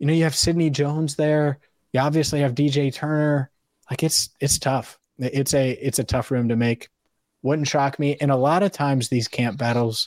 you 0.00 0.06
know, 0.06 0.12
you 0.12 0.24
have 0.24 0.34
Sidney 0.34 0.68
Jones 0.68 1.16
there. 1.16 1.60
You 1.94 2.00
obviously 2.00 2.40
have 2.40 2.54
DJ 2.54 2.92
Turner. 2.92 3.50
Like 3.90 4.02
it's 4.02 4.28
it's 4.38 4.58
tough. 4.58 4.98
It's 5.18 5.54
a 5.54 5.70
it's 5.70 5.98
a 5.98 6.04
tough 6.04 6.30
room 6.30 6.50
to 6.50 6.56
make. 6.56 6.90
Wouldn't 7.40 7.68
shock 7.68 7.98
me. 7.98 8.18
And 8.20 8.30
a 8.30 8.36
lot 8.36 8.62
of 8.62 8.70
times 8.70 9.08
these 9.08 9.28
camp 9.28 9.56
battles 9.56 10.06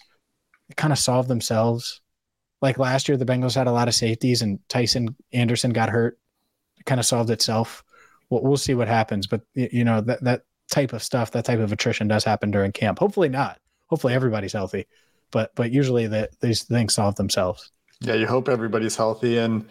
kind 0.77 0.93
of 0.93 0.99
solve 0.99 1.27
themselves. 1.27 1.99
Like 2.61 2.77
last 2.77 3.07
year, 3.07 3.17
the 3.17 3.25
Bengals 3.25 3.55
had 3.55 3.67
a 3.67 3.71
lot 3.71 3.87
of 3.87 3.95
safeties, 3.95 4.41
and 4.41 4.59
Tycen 4.69 5.13
Anderson 5.33 5.71
got 5.71 5.89
hurt. 5.89 6.17
It 6.77 6.85
kind 6.85 6.99
of 6.99 7.05
solved 7.05 7.29
itself. 7.29 7.83
Well, 8.29 8.41
we'll 8.41 8.57
see 8.57 8.73
what 8.73 8.87
happens, 8.87 9.27
but 9.27 9.41
you 9.53 9.83
know 9.83 10.01
that 10.01 10.23
that 10.23 10.43
type 10.71 10.93
of 10.93 11.03
stuff, 11.03 11.31
that 11.31 11.45
type 11.45 11.59
of 11.59 11.71
attrition, 11.71 12.07
does 12.07 12.23
happen 12.23 12.51
during 12.51 12.71
camp. 12.71 12.99
Hopefully 12.99 13.29
not. 13.29 13.59
Hopefully 13.87 14.13
everybody's 14.13 14.53
healthy, 14.53 14.87
but 15.31 15.51
but 15.55 15.71
usually 15.71 16.07
that 16.07 16.31
these 16.39 16.63
things 16.63 16.95
solve 16.95 17.15
themselves. 17.15 17.71
Yeah, 18.01 18.15
you 18.15 18.27
hope 18.27 18.49
everybody's 18.49 18.95
healthy, 18.95 19.37
and 19.37 19.65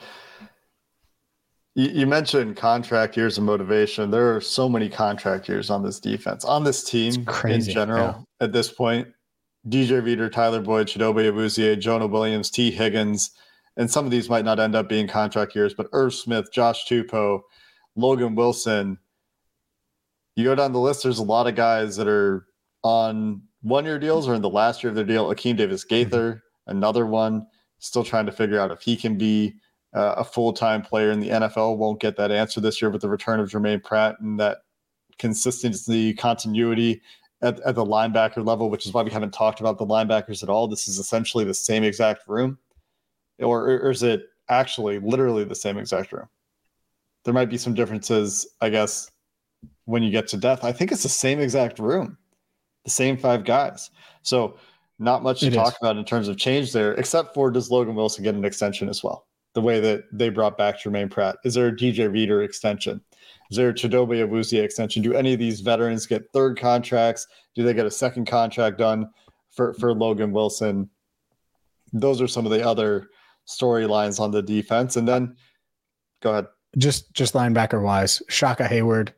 you, 1.75 1.89
you 1.89 2.07
mentioned 2.07 2.57
contract 2.57 3.17
years 3.17 3.39
of 3.39 3.45
motivation. 3.45 4.11
There 4.11 4.35
are 4.35 4.41
so 4.41 4.69
many 4.69 4.89
contract 4.89 5.49
years 5.49 5.71
on 5.71 5.83
this 5.83 6.01
defense, 6.01 6.45
on 6.45 6.65
this 6.65 6.85
team 6.85 7.27
in 7.45 7.61
general. 7.61 8.27
Yeah. 8.41 8.45
At 8.45 8.53
this 8.53 8.71
point, 8.71 9.09
DJ 9.69 10.05
Reader, 10.05 10.29
Tyler 10.29 10.61
Boyd, 10.61 10.89
Chidobe 10.89 11.31
Awuzie, 11.31 11.79
Jonah 11.79 12.07
Williams, 12.07 12.51
Tee 12.51 12.71
Higgins, 12.71 13.31
and 13.77 13.91
some 13.91 14.05
of 14.05 14.11
these 14.11 14.29
might 14.29 14.45
not 14.45 14.61
end 14.61 14.75
up 14.75 14.89
being 14.89 15.09
contract 15.09 15.55
years, 15.55 15.75
but 15.75 15.89
Irv 15.93 16.15
Smith, 16.15 16.53
Josh 16.53 16.87
Tupou, 16.87 17.41
Logan 17.97 18.35
Wilson. 18.35 18.99
You 20.37 20.45
go 20.45 20.55
down 20.55 20.73
the 20.73 20.81
list, 20.81 21.03
there's 21.03 21.19
a 21.19 21.25
lot 21.25 21.47
of 21.47 21.55
guys 21.55 21.97
that 21.97 22.09
are 22.09 22.47
on 22.83 23.43
one 23.63 23.85
year 23.85 23.99
deals 23.99 24.29
or 24.29 24.35
in 24.35 24.43
the 24.43 24.51
last 24.51 24.83
year 24.83 24.91
of 24.91 24.97
their 24.97 25.05
deal. 25.05 25.33
Akeem 25.33 25.57
Davis 25.57 25.85
Gaither, 25.85 26.33
mm-hmm. 26.35 26.77
another 26.77 27.07
one, 27.07 27.47
still 27.79 28.05
trying 28.05 28.27
to 28.27 28.33
figure 28.33 28.61
out 28.61 28.71
if 28.71 28.83
he 28.83 28.97
can 28.97 29.17
be 29.17 29.55
uh, 29.95 30.15
a 30.19 30.25
full 30.25 30.53
time 30.53 30.83
player 30.83 31.11
in 31.11 31.21
the 31.21 31.31
NFL. 31.31 31.79
Won't 31.79 32.01
get 32.01 32.17
that 32.17 32.31
answer 32.31 32.61
this 32.61 32.83
year 32.83 32.91
with 32.91 33.01
the 33.01 33.09
return 33.09 33.41
of 33.41 33.51
Germaine 33.51 33.81
Pratt 33.81 34.17
and 34.21 34.39
that 34.39 34.59
consistency, 35.19 36.13
continuity 36.13 37.01
at, 37.45 37.61
at 37.61 37.75
the 37.75 37.85
linebacker 37.85 38.45
level, 38.45 38.71
which 38.71 38.87
is 38.87 38.93
why 38.93 39.03
we 39.03 39.11
haven't 39.11 39.33
talked 39.33 39.61
about 39.61 39.79
the 39.79 39.87
linebackers 39.87 40.43
at 40.43 40.49
all. 40.49 40.67
This 40.67 40.89
is 40.89 40.99
essentially 40.99 41.45
the 41.45 41.55
same 41.55 41.85
exact 41.85 42.27
room, 42.27 42.59
or, 43.39 43.65
or 43.67 43.91
is 43.91 44.03
it 44.03 44.29
actually 44.49 44.99
literally 44.99 45.45
the 45.45 45.55
same 45.55 45.77
exact 45.77 46.13
room? 46.13 46.29
There 47.25 47.35
might 47.35 47.51
be 47.51 47.59
some 47.59 47.75
differences, 47.75 48.47
I 48.61 48.71
guess, 48.71 49.11
when 49.85 50.03
you 50.03 50.11
get 50.11 50.27
to 50.29 50.37
death. 50.37 50.65
I 50.65 50.73
think 50.73 50.91
it's 50.91 51.03
the 51.03 51.09
same 51.09 51.39
exact 51.39 51.79
room, 51.79 52.17
the 52.85 52.91
same 52.91 53.17
five 53.17 53.45
guys. 53.45 53.91
So 54.23 54.57
not 54.99 55.23
much 55.23 55.41
to 55.41 55.47
it 55.49 55.55
talk 55.55 55.73
is. 55.73 55.79
about 55.83 55.97
in 55.99 56.05
terms 56.05 56.29
of 56.29 56.39
change 56.39 56.73
there, 56.73 56.95
except 56.95 57.35
for 57.35 57.51
does 57.51 57.71
Logan 57.71 57.95
Wilson 57.95 58.25
get 58.25 58.35
an 58.35 58.45
extension 58.45 58.89
as 58.89 59.05
well? 59.05 59.27
The 59.53 59.61
way 59.61 59.81
that 59.81 60.05
they 60.13 60.31
brought 60.31 60.57
back 60.57 60.81
Germaine 60.81 61.11
Pratt. 61.11 61.37
Is 61.45 61.55
there 61.55 61.69
a 61.69 61.73
DJ 61.73 62.11
Reader 62.11 62.43
extension? 62.43 63.03
Is 63.55 63.59
there 63.59 63.69
a 63.69 63.73
Chidobe 63.73 64.29
Awuzie 64.29 64.65
extension? 64.65 65.01
Do 65.01 65.15
any 65.15 65.33
of 65.33 65.39
these 65.39 65.61
veterans 65.61 66.07
get 66.07 66.25
third 66.33 66.59
contracts? 66.59 67.29
Do 67.55 67.63
they 67.63 67.73
get 67.73 67.87
a 67.87 67.91
second 67.91 68.27
contract 68.27 68.79
done 68.79 69.09
for, 69.53 69.75
for 69.75 69.95
Logan 69.95 70.33
Wilson? 70.33 70.91
Those 71.93 72.21
are 72.21 72.27
some 72.27 72.47
of 72.47 72.51
the 72.51 72.67
other 72.67 73.11
storylines 73.47 74.19
on 74.19 74.33
the 74.33 74.43
defense. 74.43 74.97
And 74.97 75.07
then 75.07 75.37
go 76.21 76.33
ahead. 76.33 76.47
Just 76.79 77.15
just 77.15 77.35
linebacker 77.35 77.81
wise, 77.81 78.21
Shaka 78.29 78.65
Heyward 78.65 79.11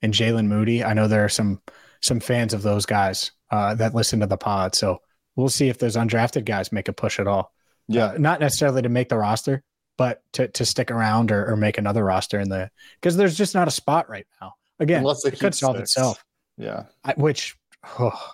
and 0.00 0.14
Jalen 0.14 0.46
Moody. 0.46 0.82
I 0.82 0.94
know 0.94 1.06
there 1.06 1.26
are 1.26 1.28
some 1.28 1.60
some 2.00 2.18
fans 2.18 2.54
of 2.54 2.62
those 2.62 2.86
guys 2.86 3.32
uh, 3.50 3.74
that 3.74 3.94
listen 3.94 4.20
to 4.20 4.26
the 4.26 4.38
pod. 4.38 4.74
So 4.74 5.02
we'll 5.36 5.50
see 5.50 5.68
if 5.68 5.76
those 5.76 5.96
undrafted 5.96 6.46
guys 6.46 6.72
make 6.72 6.88
a 6.88 6.94
push 6.94 7.20
at 7.20 7.26
all. 7.26 7.52
Yeah. 7.88 8.06
Uh, 8.06 8.16
not 8.16 8.40
necessarily 8.40 8.80
to 8.80 8.88
make 8.88 9.10
the 9.10 9.18
roster, 9.18 9.62
but 9.96 10.22
to, 10.32 10.48
to 10.48 10.64
stick 10.64 10.90
around 10.90 11.30
or, 11.30 11.50
or 11.50 11.56
make 11.56 11.78
another 11.78 12.04
roster 12.04 12.40
in 12.40 12.48
the 12.48 12.70
because 13.00 13.16
there's 13.16 13.36
just 13.36 13.54
not 13.54 13.68
a 13.68 13.70
spot 13.70 14.08
right 14.08 14.26
now. 14.40 14.54
Again, 14.80 15.00
Unless 15.00 15.24
it 15.24 15.38
could 15.38 15.54
solve 15.54 15.76
six. 15.76 15.90
itself. 15.90 16.24
Yeah. 16.56 16.84
I, 17.04 17.14
which 17.16 17.56
oh, 17.98 18.32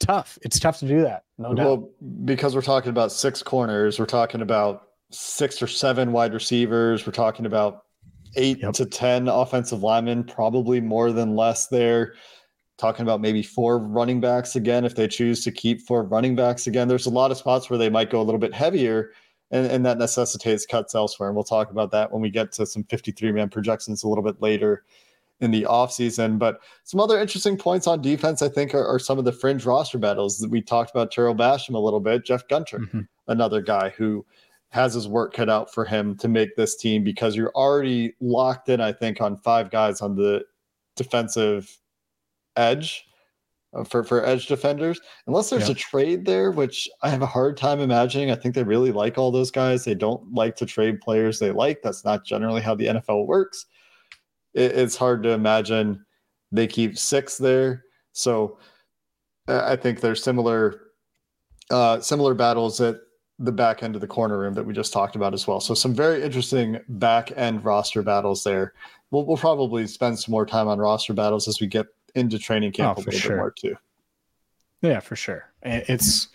tough. 0.00 0.38
It's 0.42 0.58
tough 0.58 0.78
to 0.80 0.88
do 0.88 1.02
that. 1.02 1.24
No 1.38 1.54
doubt. 1.54 1.66
Well, 1.66 1.90
because 2.24 2.54
we're 2.54 2.62
talking 2.62 2.90
about 2.90 3.12
six 3.12 3.42
corners, 3.42 3.98
we're 3.98 4.06
talking 4.06 4.40
about 4.40 4.88
six 5.10 5.62
or 5.62 5.66
seven 5.66 6.12
wide 6.12 6.34
receivers, 6.34 7.06
we're 7.06 7.12
talking 7.12 7.46
about 7.46 7.84
eight 8.36 8.58
yep. 8.60 8.72
to 8.74 8.86
ten 8.86 9.28
offensive 9.28 9.82
linemen, 9.82 10.24
probably 10.24 10.80
more 10.80 11.12
than 11.12 11.36
less 11.36 11.68
there. 11.68 12.14
Talking 12.76 13.02
about 13.04 13.20
maybe 13.20 13.42
four 13.42 13.78
running 13.78 14.20
backs 14.20 14.56
again 14.56 14.84
if 14.84 14.96
they 14.96 15.06
choose 15.06 15.44
to 15.44 15.52
keep 15.52 15.80
four 15.82 16.02
running 16.02 16.34
backs 16.34 16.66
again. 16.66 16.88
There's 16.88 17.06
a 17.06 17.10
lot 17.10 17.30
of 17.30 17.36
spots 17.36 17.70
where 17.70 17.78
they 17.78 17.88
might 17.88 18.10
go 18.10 18.20
a 18.20 18.24
little 18.24 18.40
bit 18.40 18.52
heavier 18.52 19.12
and, 19.54 19.66
and 19.66 19.86
that 19.86 19.98
necessitates 19.98 20.66
cuts 20.66 20.96
elsewhere. 20.96 21.28
And 21.28 21.36
we'll 21.36 21.44
talk 21.44 21.70
about 21.70 21.92
that 21.92 22.12
when 22.12 22.20
we 22.20 22.28
get 22.28 22.50
to 22.52 22.66
some 22.66 22.82
53 22.84 23.30
man 23.30 23.48
projections 23.48 24.02
a 24.02 24.08
little 24.08 24.24
bit 24.24 24.42
later 24.42 24.84
in 25.40 25.52
the 25.52 25.62
offseason. 25.62 26.40
But 26.40 26.60
some 26.82 26.98
other 26.98 27.20
interesting 27.20 27.56
points 27.56 27.86
on 27.86 28.02
defense, 28.02 28.42
I 28.42 28.48
think, 28.48 28.74
are, 28.74 28.84
are, 28.84 28.98
some 28.98 29.16
of 29.16 29.24
the 29.24 29.32
fringe 29.32 29.64
roster 29.64 29.96
battles 29.96 30.38
that 30.38 30.50
we 30.50 30.60
talked 30.60 30.90
about. 30.90 31.12
Tarell 31.12 31.36
Basham 31.36 31.74
a 31.74 31.78
little 31.78 32.00
bit, 32.00 32.24
Jeff 32.24 32.46
Gunter, 32.48 32.80
mm-hmm. 32.80 33.00
another 33.28 33.62
guy 33.62 33.90
who 33.90 34.26
has 34.70 34.94
his 34.94 35.06
work 35.06 35.32
cut 35.32 35.48
out 35.48 35.72
for 35.72 35.84
him 35.84 36.16
to 36.16 36.26
make 36.26 36.56
this 36.56 36.74
team 36.74 37.04
because 37.04 37.36
you're 37.36 37.52
already 37.54 38.12
locked 38.20 38.68
in, 38.68 38.80
I 38.80 38.92
think, 38.92 39.20
on 39.20 39.36
five 39.36 39.70
guys 39.70 40.00
on 40.00 40.16
the 40.16 40.44
defensive 40.96 41.78
edge 42.56 43.06
for 43.82 44.04
for 44.04 44.24
edge 44.24 44.46
defenders 44.46 45.00
unless 45.26 45.50
there's 45.50 45.68
yeah. 45.68 45.72
a 45.72 45.74
trade 45.74 46.24
there 46.24 46.50
which 46.50 46.88
i 47.02 47.08
have 47.08 47.22
a 47.22 47.26
hard 47.26 47.56
time 47.56 47.80
imagining 47.80 48.30
i 48.30 48.34
think 48.34 48.54
they 48.54 48.62
really 48.62 48.92
like 48.92 49.18
all 49.18 49.32
those 49.32 49.50
guys 49.50 49.84
they 49.84 49.94
don't 49.94 50.32
like 50.32 50.54
to 50.54 50.66
trade 50.66 51.00
players 51.00 51.38
they 51.38 51.50
like 51.50 51.80
that's 51.82 52.04
not 52.04 52.24
generally 52.24 52.60
how 52.60 52.74
the 52.74 52.86
nfl 52.86 53.26
works 53.26 53.66
it, 54.52 54.72
it's 54.72 54.96
hard 54.96 55.22
to 55.22 55.30
imagine 55.30 56.04
they 56.52 56.66
keep 56.66 56.96
six 56.96 57.36
there 57.36 57.84
so 58.12 58.58
i 59.48 59.74
think 59.74 60.00
there's 60.00 60.22
similar 60.22 60.80
uh, 61.70 61.98
similar 62.00 62.34
battles 62.34 62.80
at 62.80 62.96
the 63.38 63.52
back 63.52 63.82
end 63.82 63.94
of 63.94 64.00
the 64.00 64.06
corner 64.06 64.38
room 64.38 64.54
that 64.54 64.64
we 64.64 64.72
just 64.72 64.92
talked 64.92 65.16
about 65.16 65.34
as 65.34 65.46
well. 65.46 65.60
So 65.60 65.74
some 65.74 65.94
very 65.94 66.22
interesting 66.22 66.78
back 66.88 67.32
end 67.36 67.64
roster 67.64 68.02
battles 68.02 68.44
there. 68.44 68.74
We'll, 69.10 69.26
we'll 69.26 69.36
probably 69.36 69.86
spend 69.86 70.18
some 70.18 70.32
more 70.32 70.46
time 70.46 70.68
on 70.68 70.78
roster 70.78 71.14
battles 71.14 71.48
as 71.48 71.60
we 71.60 71.66
get 71.66 71.86
into 72.14 72.38
training 72.38 72.72
camp 72.72 72.98
oh, 72.98 73.00
a 73.00 73.04
little 73.04 73.20
sure. 73.20 73.30
bit 73.30 73.36
more 73.36 73.50
too. 73.50 73.76
Yeah, 74.82 75.00
for 75.00 75.16
sure. 75.16 75.50
It's 75.62 76.28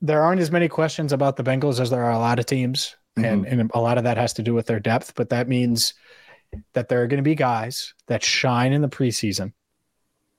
there 0.00 0.22
aren't 0.22 0.40
as 0.40 0.50
many 0.50 0.68
questions 0.68 1.12
about 1.12 1.36
the 1.36 1.44
Bengals 1.44 1.80
as 1.80 1.90
there 1.90 2.04
are 2.04 2.12
a 2.12 2.18
lot 2.18 2.38
of 2.38 2.46
teams, 2.46 2.96
mm-hmm. 3.16 3.24
and 3.24 3.46
and 3.46 3.70
a 3.74 3.80
lot 3.80 3.98
of 3.98 4.04
that 4.04 4.16
has 4.16 4.32
to 4.34 4.42
do 4.42 4.54
with 4.54 4.66
their 4.66 4.80
depth. 4.80 5.14
But 5.14 5.30
that 5.30 5.48
means 5.48 5.94
that 6.72 6.88
there 6.88 7.02
are 7.02 7.06
going 7.06 7.18
to 7.18 7.28
be 7.28 7.34
guys 7.34 7.94
that 8.06 8.22
shine 8.22 8.72
in 8.72 8.82
the 8.82 8.88
preseason 8.88 9.52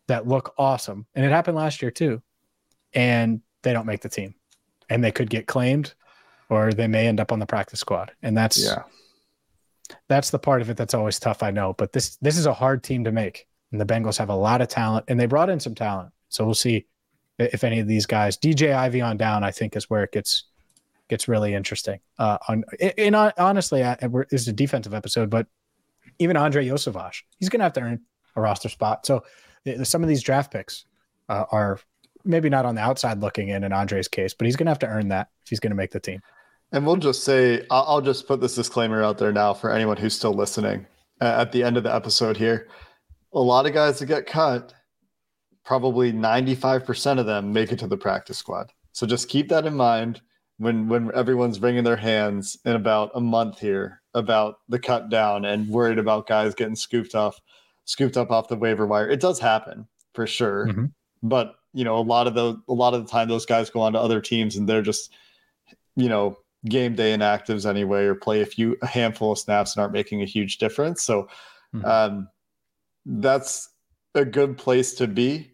that 0.07 0.27
look 0.27 0.53
awesome, 0.57 1.05
and 1.15 1.25
it 1.25 1.29
happened 1.31 1.57
last 1.57 1.81
year 1.81 1.91
too, 1.91 2.21
and 2.93 3.41
they 3.63 3.73
don't 3.73 3.87
make 3.87 4.01
the 4.01 4.09
team, 4.09 4.35
and 4.89 5.03
they 5.03 5.11
could 5.11 5.29
get 5.29 5.47
claimed, 5.47 5.93
or 6.49 6.71
they 6.71 6.87
may 6.87 7.07
end 7.07 7.19
up 7.19 7.31
on 7.31 7.39
the 7.39 7.45
practice 7.45 7.79
squad, 7.79 8.11
and 8.21 8.37
that's 8.37 8.63
yeah. 8.63 8.83
That's 10.07 10.31
the 10.31 10.39
part 10.39 10.61
of 10.61 10.69
it 10.69 10.77
that's 10.77 10.95
always 10.95 11.19
tough, 11.19 11.43
I 11.43 11.51
know, 11.51 11.73
but 11.73 11.93
this 11.93 12.17
this 12.17 12.37
is 12.37 12.45
a 12.45 12.53
hard 12.53 12.83
team 12.83 13.03
to 13.03 13.11
make, 13.11 13.47
and 13.75 13.89
the 13.89 13.93
Bengals 13.93 14.17
have 14.17 14.29
a 14.29 14.35
lot 14.35 14.61
of 14.61 14.69
talent, 14.69 15.05
and 15.09 15.19
they 15.19 15.25
brought 15.25 15.49
in 15.49 15.59
some 15.59 15.75
talent, 15.75 16.13
so 16.29 16.45
we'll 16.45 16.53
see 16.53 16.85
if 17.37 17.65
any 17.65 17.79
of 17.79 17.87
these 17.87 18.05
guys. 18.05 18.37
DJ 18.37 18.73
Ivey 18.73 19.01
on 19.01 19.17
down, 19.17 19.43
I 19.43 19.51
think, 19.51 19.75
is 19.75 19.89
where 19.89 20.03
it 20.03 20.13
gets 20.13 20.45
gets 21.09 21.27
really 21.27 21.53
interesting. 21.53 21.99
Uh, 22.17 22.37
on 22.47 22.63
and 22.97 23.15
honestly, 23.15 23.83
I, 23.83 23.95
this 24.29 24.41
is 24.41 24.47
a 24.47 24.53
defensive 24.53 24.93
episode, 24.93 25.29
but 25.29 25.47
even 26.19 26.37
Andrei 26.37 26.65
Iosivas, 26.65 27.21
he's 27.37 27.49
going 27.49 27.59
to 27.59 27.65
have 27.65 27.73
to 27.73 27.81
earn 27.81 28.01
a 28.37 28.41
roster 28.41 28.69
spot. 28.69 29.05
So 29.05 29.23
some 29.83 30.01
of 30.01 30.07
these 30.07 30.23
draft 30.23 30.53
picks 30.53 30.85
uh, 31.27 31.43
are 31.51 31.79
maybe 32.23 32.49
not 32.49 32.65
on 32.65 32.75
the 32.75 32.81
outside 32.81 33.19
looking 33.19 33.49
in 33.49 33.65
in 33.65 33.73
Andrei's 33.73 34.07
case, 34.07 34.33
but 34.33 34.45
he's 34.45 34.55
going 34.55 34.67
to 34.67 34.71
have 34.71 34.79
to 34.79 34.87
earn 34.87 35.09
that 35.09 35.29
if 35.43 35.49
he's 35.49 35.59
going 35.59 35.71
to 35.71 35.75
make 35.75 35.91
the 35.91 35.99
team. 35.99 36.21
And 36.71 36.85
we'll 36.85 36.95
just 36.95 37.25
say, 37.25 37.65
I'll 37.69 38.01
just 38.01 38.25
put 38.25 38.39
this 38.39 38.55
disclaimer 38.55 39.03
out 39.03 39.17
there 39.17 39.33
now 39.33 39.53
for 39.53 39.69
anyone 39.69 39.97
who's 39.97 40.15
still 40.15 40.33
listening 40.33 40.87
uh, 41.21 41.35
at 41.37 41.51
the 41.51 41.63
end 41.63 41.77
of 41.77 41.83
the 41.83 41.93
episode 41.93 42.37
here. 42.37 42.67
A 43.35 43.39
lot 43.39 43.65
of 43.65 43.73
guys 43.73 43.99
that 43.99 44.07
get 44.07 44.25
cut 44.25 44.73
probably 45.65 46.13
95% 46.13 47.19
of 47.19 47.25
them 47.25 47.51
make 47.51 47.71
it 47.71 47.79
to 47.79 47.87
the 47.87 47.97
practice 47.97 48.37
squad. 48.37 48.71
So 48.93 49.05
just 49.05 49.27
keep 49.27 49.49
that 49.49 49.65
in 49.65 49.75
mind 49.75 50.21
when 50.57 50.87
when 50.87 51.11
everyone's 51.13 51.59
wringing 51.59 51.83
their 51.83 51.97
hands 51.97 52.57
in 52.63 52.73
about 52.73 53.11
a 53.13 53.19
month 53.19 53.59
here 53.59 54.01
about 54.13 54.59
the 54.69 54.79
cut 54.79 55.09
down 55.09 55.43
and 55.43 55.67
worried 55.67 55.99
about 55.99 56.27
guys 56.27 56.55
getting 56.55 56.77
scooped 56.77 57.13
off 57.13 57.39
scooped 57.83 58.15
up 58.15 58.31
off 58.31 58.47
the 58.47 58.55
waiver 58.55 58.87
wire. 58.87 59.09
It 59.09 59.19
does 59.19 59.39
happen 59.39 59.87
for 60.13 60.25
sure. 60.25 60.67
Mm-hmm. 60.67 60.85
But, 61.23 61.55
you 61.73 61.83
know, 61.83 61.97
a 61.97 61.99
lot 61.99 62.27
of 62.27 62.35
the 62.35 62.61
a 62.69 62.73
lot 62.73 62.93
of 62.93 63.03
the 63.03 63.11
time 63.11 63.27
those 63.27 63.45
guys 63.45 63.69
go 63.69 63.81
on 63.81 63.93
to 63.93 63.99
other 63.99 64.21
teams 64.21 64.55
and 64.55 64.69
they're 64.69 64.81
just 64.81 65.11
you 65.97 66.09
know, 66.09 66.37
game 66.65 66.95
day 66.95 67.13
inactives 67.15 67.69
anyway 67.69 68.05
or 68.05 68.15
play 68.15 68.41
a 68.41 68.45
few 68.45 68.77
a 68.81 68.87
handful 68.87 69.33
of 69.33 69.39
snaps 69.39 69.75
and 69.75 69.81
aren't 69.81 69.93
making 69.93 70.21
a 70.21 70.25
huge 70.25 70.57
difference. 70.57 71.03
So 71.03 71.27
mm-hmm. 71.73 71.85
um 71.85 72.29
that's 73.05 73.69
a 74.15 74.25
good 74.25 74.57
place 74.57 74.93
to 74.95 75.07
be 75.07 75.51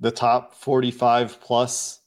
the 0.00 0.10
top 0.10 0.54
45 0.54 1.40
plus 1.40 2.00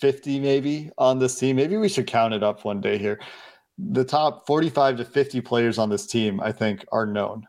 50 0.00 0.40
maybe 0.40 0.90
on 0.98 1.18
this 1.18 1.38
team. 1.38 1.56
Maybe 1.56 1.76
we 1.76 1.88
should 1.88 2.06
count 2.06 2.34
it 2.34 2.42
up 2.42 2.64
one 2.64 2.80
day 2.80 2.98
here. 2.98 3.20
The 3.78 4.04
top 4.04 4.46
45 4.46 4.98
to 4.98 5.04
50 5.04 5.40
players 5.42 5.78
on 5.78 5.88
this 5.88 6.06
team, 6.06 6.40
I 6.40 6.50
think, 6.50 6.84
are 6.92 7.06
known. 7.06 7.46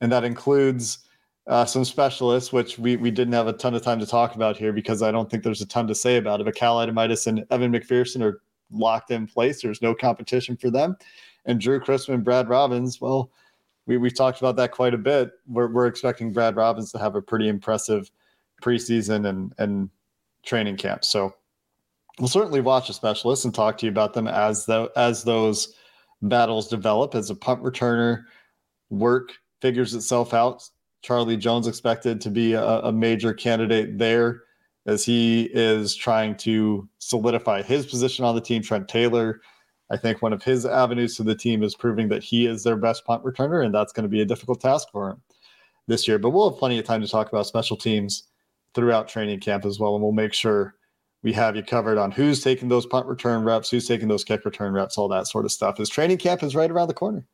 And 0.00 0.10
that 0.12 0.24
includes 0.24 1.00
uh, 1.46 1.64
some 1.64 1.84
specialists, 1.84 2.52
which 2.52 2.78
we, 2.78 2.96
we 2.96 3.10
didn't 3.10 3.34
have 3.34 3.48
a 3.48 3.52
ton 3.52 3.74
of 3.74 3.82
time 3.82 3.98
to 3.98 4.06
talk 4.06 4.34
about 4.34 4.56
here 4.56 4.72
because 4.72 5.02
I 5.02 5.10
don't 5.10 5.28
think 5.30 5.42
there's 5.42 5.60
a 5.60 5.66
ton 5.66 5.86
to 5.88 5.94
say 5.94 6.16
about 6.16 6.40
it. 6.40 6.44
But 6.44 6.54
Cal 6.54 6.76
Adomitis 6.76 7.26
and 7.26 7.44
Evan 7.50 7.72
McPherson 7.72 8.22
are 8.22 8.40
locked 8.70 9.10
in 9.10 9.26
place. 9.26 9.60
There's 9.60 9.82
no 9.82 9.94
competition 9.94 10.56
for 10.56 10.70
them. 10.70 10.96
And 11.46 11.60
Drew 11.60 11.80
Chrisman, 11.80 12.22
Brad 12.22 12.48
Robbins, 12.48 13.00
well, 13.00 13.30
we, 13.90 13.96
we've 13.96 14.14
talked 14.14 14.38
about 14.38 14.54
that 14.54 14.70
quite 14.70 14.94
a 14.94 14.98
bit. 14.98 15.32
We're, 15.48 15.66
we're 15.66 15.88
expecting 15.88 16.32
Brad 16.32 16.54
Robbins 16.54 16.92
to 16.92 16.98
have 16.98 17.16
a 17.16 17.22
pretty 17.22 17.48
impressive 17.48 18.08
preseason 18.62 19.28
and 19.28 19.52
and 19.58 19.90
training 20.44 20.76
camp. 20.76 21.04
So 21.04 21.34
we'll 22.20 22.28
certainly 22.28 22.60
watch 22.60 22.88
a 22.88 22.92
specialist 22.92 23.44
and 23.44 23.52
talk 23.52 23.78
to 23.78 23.86
you 23.86 23.90
about 23.90 24.14
them 24.14 24.28
as 24.28 24.64
the 24.64 24.92
as 24.94 25.24
those 25.24 25.74
battles 26.22 26.68
develop. 26.68 27.16
As 27.16 27.30
a 27.30 27.34
punt 27.34 27.64
returner 27.64 28.22
work 28.90 29.32
figures 29.60 29.92
itself 29.92 30.34
out, 30.34 30.62
Charlie 31.02 31.36
Jones 31.36 31.66
expected 31.66 32.20
to 32.20 32.30
be 32.30 32.52
a, 32.52 32.62
a 32.62 32.92
major 32.92 33.34
candidate 33.34 33.98
there 33.98 34.42
as 34.86 35.04
he 35.04 35.50
is 35.52 35.96
trying 35.96 36.36
to 36.36 36.88
solidify 36.98 37.62
his 37.62 37.86
position 37.86 38.24
on 38.24 38.36
the 38.36 38.40
team. 38.40 38.62
Trent 38.62 38.86
Taylor. 38.86 39.40
I 39.90 39.96
think 39.96 40.22
one 40.22 40.32
of 40.32 40.42
his 40.42 40.64
avenues 40.64 41.16
to 41.16 41.24
the 41.24 41.34
team 41.34 41.62
is 41.62 41.74
proving 41.74 42.08
that 42.08 42.22
he 42.22 42.46
is 42.46 42.62
their 42.62 42.76
best 42.76 43.04
punt 43.04 43.24
returner, 43.24 43.64
and 43.64 43.74
that's 43.74 43.92
going 43.92 44.04
to 44.04 44.08
be 44.08 44.20
a 44.20 44.26
difficult 44.26 44.60
task 44.60 44.88
for 44.92 45.10
him 45.10 45.22
this 45.88 46.06
year. 46.06 46.18
But 46.18 46.30
we'll 46.30 46.50
have 46.50 46.58
plenty 46.58 46.78
of 46.78 46.84
time 46.84 47.00
to 47.00 47.08
talk 47.08 47.28
about 47.28 47.46
special 47.46 47.76
teams 47.76 48.24
throughout 48.74 49.08
training 49.08 49.40
camp 49.40 49.64
as 49.64 49.80
well. 49.80 49.94
And 49.94 50.02
we'll 50.02 50.12
make 50.12 50.32
sure 50.32 50.74
we 51.22 51.32
have 51.32 51.56
you 51.56 51.62
covered 51.62 51.98
on 51.98 52.12
who's 52.12 52.42
taking 52.42 52.68
those 52.68 52.86
punt 52.86 53.06
return 53.06 53.42
reps, 53.42 53.68
who's 53.70 53.88
taking 53.88 54.08
those 54.08 54.24
kick 54.24 54.44
return 54.44 54.72
reps, 54.72 54.96
all 54.96 55.08
that 55.08 55.26
sort 55.26 55.44
of 55.44 55.52
stuff. 55.52 55.80
As 55.80 55.88
training 55.88 56.18
camp 56.18 56.42
is 56.42 56.54
right 56.54 56.70
around 56.70 56.88
the 56.88 56.94
corner. 56.94 57.26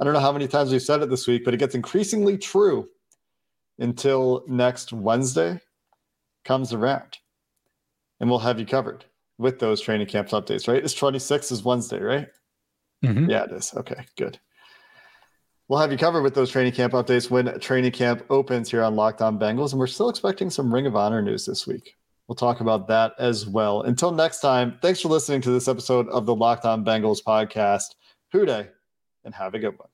I 0.00 0.04
don't 0.04 0.14
know 0.14 0.20
how 0.20 0.32
many 0.32 0.48
times 0.48 0.70
we've 0.72 0.82
said 0.82 1.02
it 1.02 1.10
this 1.10 1.26
week, 1.26 1.44
but 1.44 1.54
it 1.54 1.58
gets 1.58 1.74
increasingly 1.74 2.38
true 2.38 2.88
until 3.78 4.44
next 4.46 4.92
Wednesday 4.92 5.60
comes 6.44 6.72
around. 6.72 7.18
And 8.20 8.30
we'll 8.30 8.38
have 8.40 8.58
you 8.58 8.66
covered 8.66 9.04
with 9.38 9.58
those 9.58 9.80
training 9.80 10.06
camp 10.06 10.28
updates, 10.28 10.68
right? 10.68 10.82
It's 10.82 10.94
26 10.94 11.52
is 11.52 11.64
Wednesday, 11.64 12.00
right? 12.00 12.28
Mm-hmm. 13.04 13.30
Yeah, 13.30 13.44
it 13.44 13.52
is. 13.52 13.72
Okay, 13.76 14.06
good. 14.16 14.38
We'll 15.68 15.80
have 15.80 15.90
you 15.90 15.98
covered 15.98 16.22
with 16.22 16.34
those 16.34 16.50
training 16.50 16.72
camp 16.72 16.92
updates 16.92 17.30
when 17.30 17.58
training 17.58 17.92
camp 17.92 18.24
opens 18.28 18.70
here 18.70 18.82
on 18.82 18.96
Locked 18.96 19.22
On 19.22 19.38
Bengals. 19.38 19.72
And 19.72 19.78
we're 19.78 19.86
still 19.86 20.10
expecting 20.10 20.50
some 20.50 20.72
Ring 20.72 20.86
of 20.86 20.94
Honor 20.94 21.22
news 21.22 21.46
this 21.46 21.66
week. 21.66 21.96
We'll 22.28 22.36
talk 22.36 22.60
about 22.60 22.86
that 22.88 23.14
as 23.18 23.46
well. 23.46 23.82
Until 23.82 24.10
next 24.10 24.40
time, 24.40 24.78
thanks 24.82 25.00
for 25.00 25.08
listening 25.08 25.40
to 25.42 25.50
this 25.50 25.68
episode 25.68 26.08
of 26.08 26.26
the 26.26 26.34
Locked 26.34 26.64
On 26.64 26.84
Bengals 26.84 27.22
podcast. 27.26 27.94
Who 28.32 28.44
Dey, 28.44 28.68
and 29.24 29.34
have 29.34 29.54
a 29.54 29.58
good 29.58 29.78
one. 29.78 29.88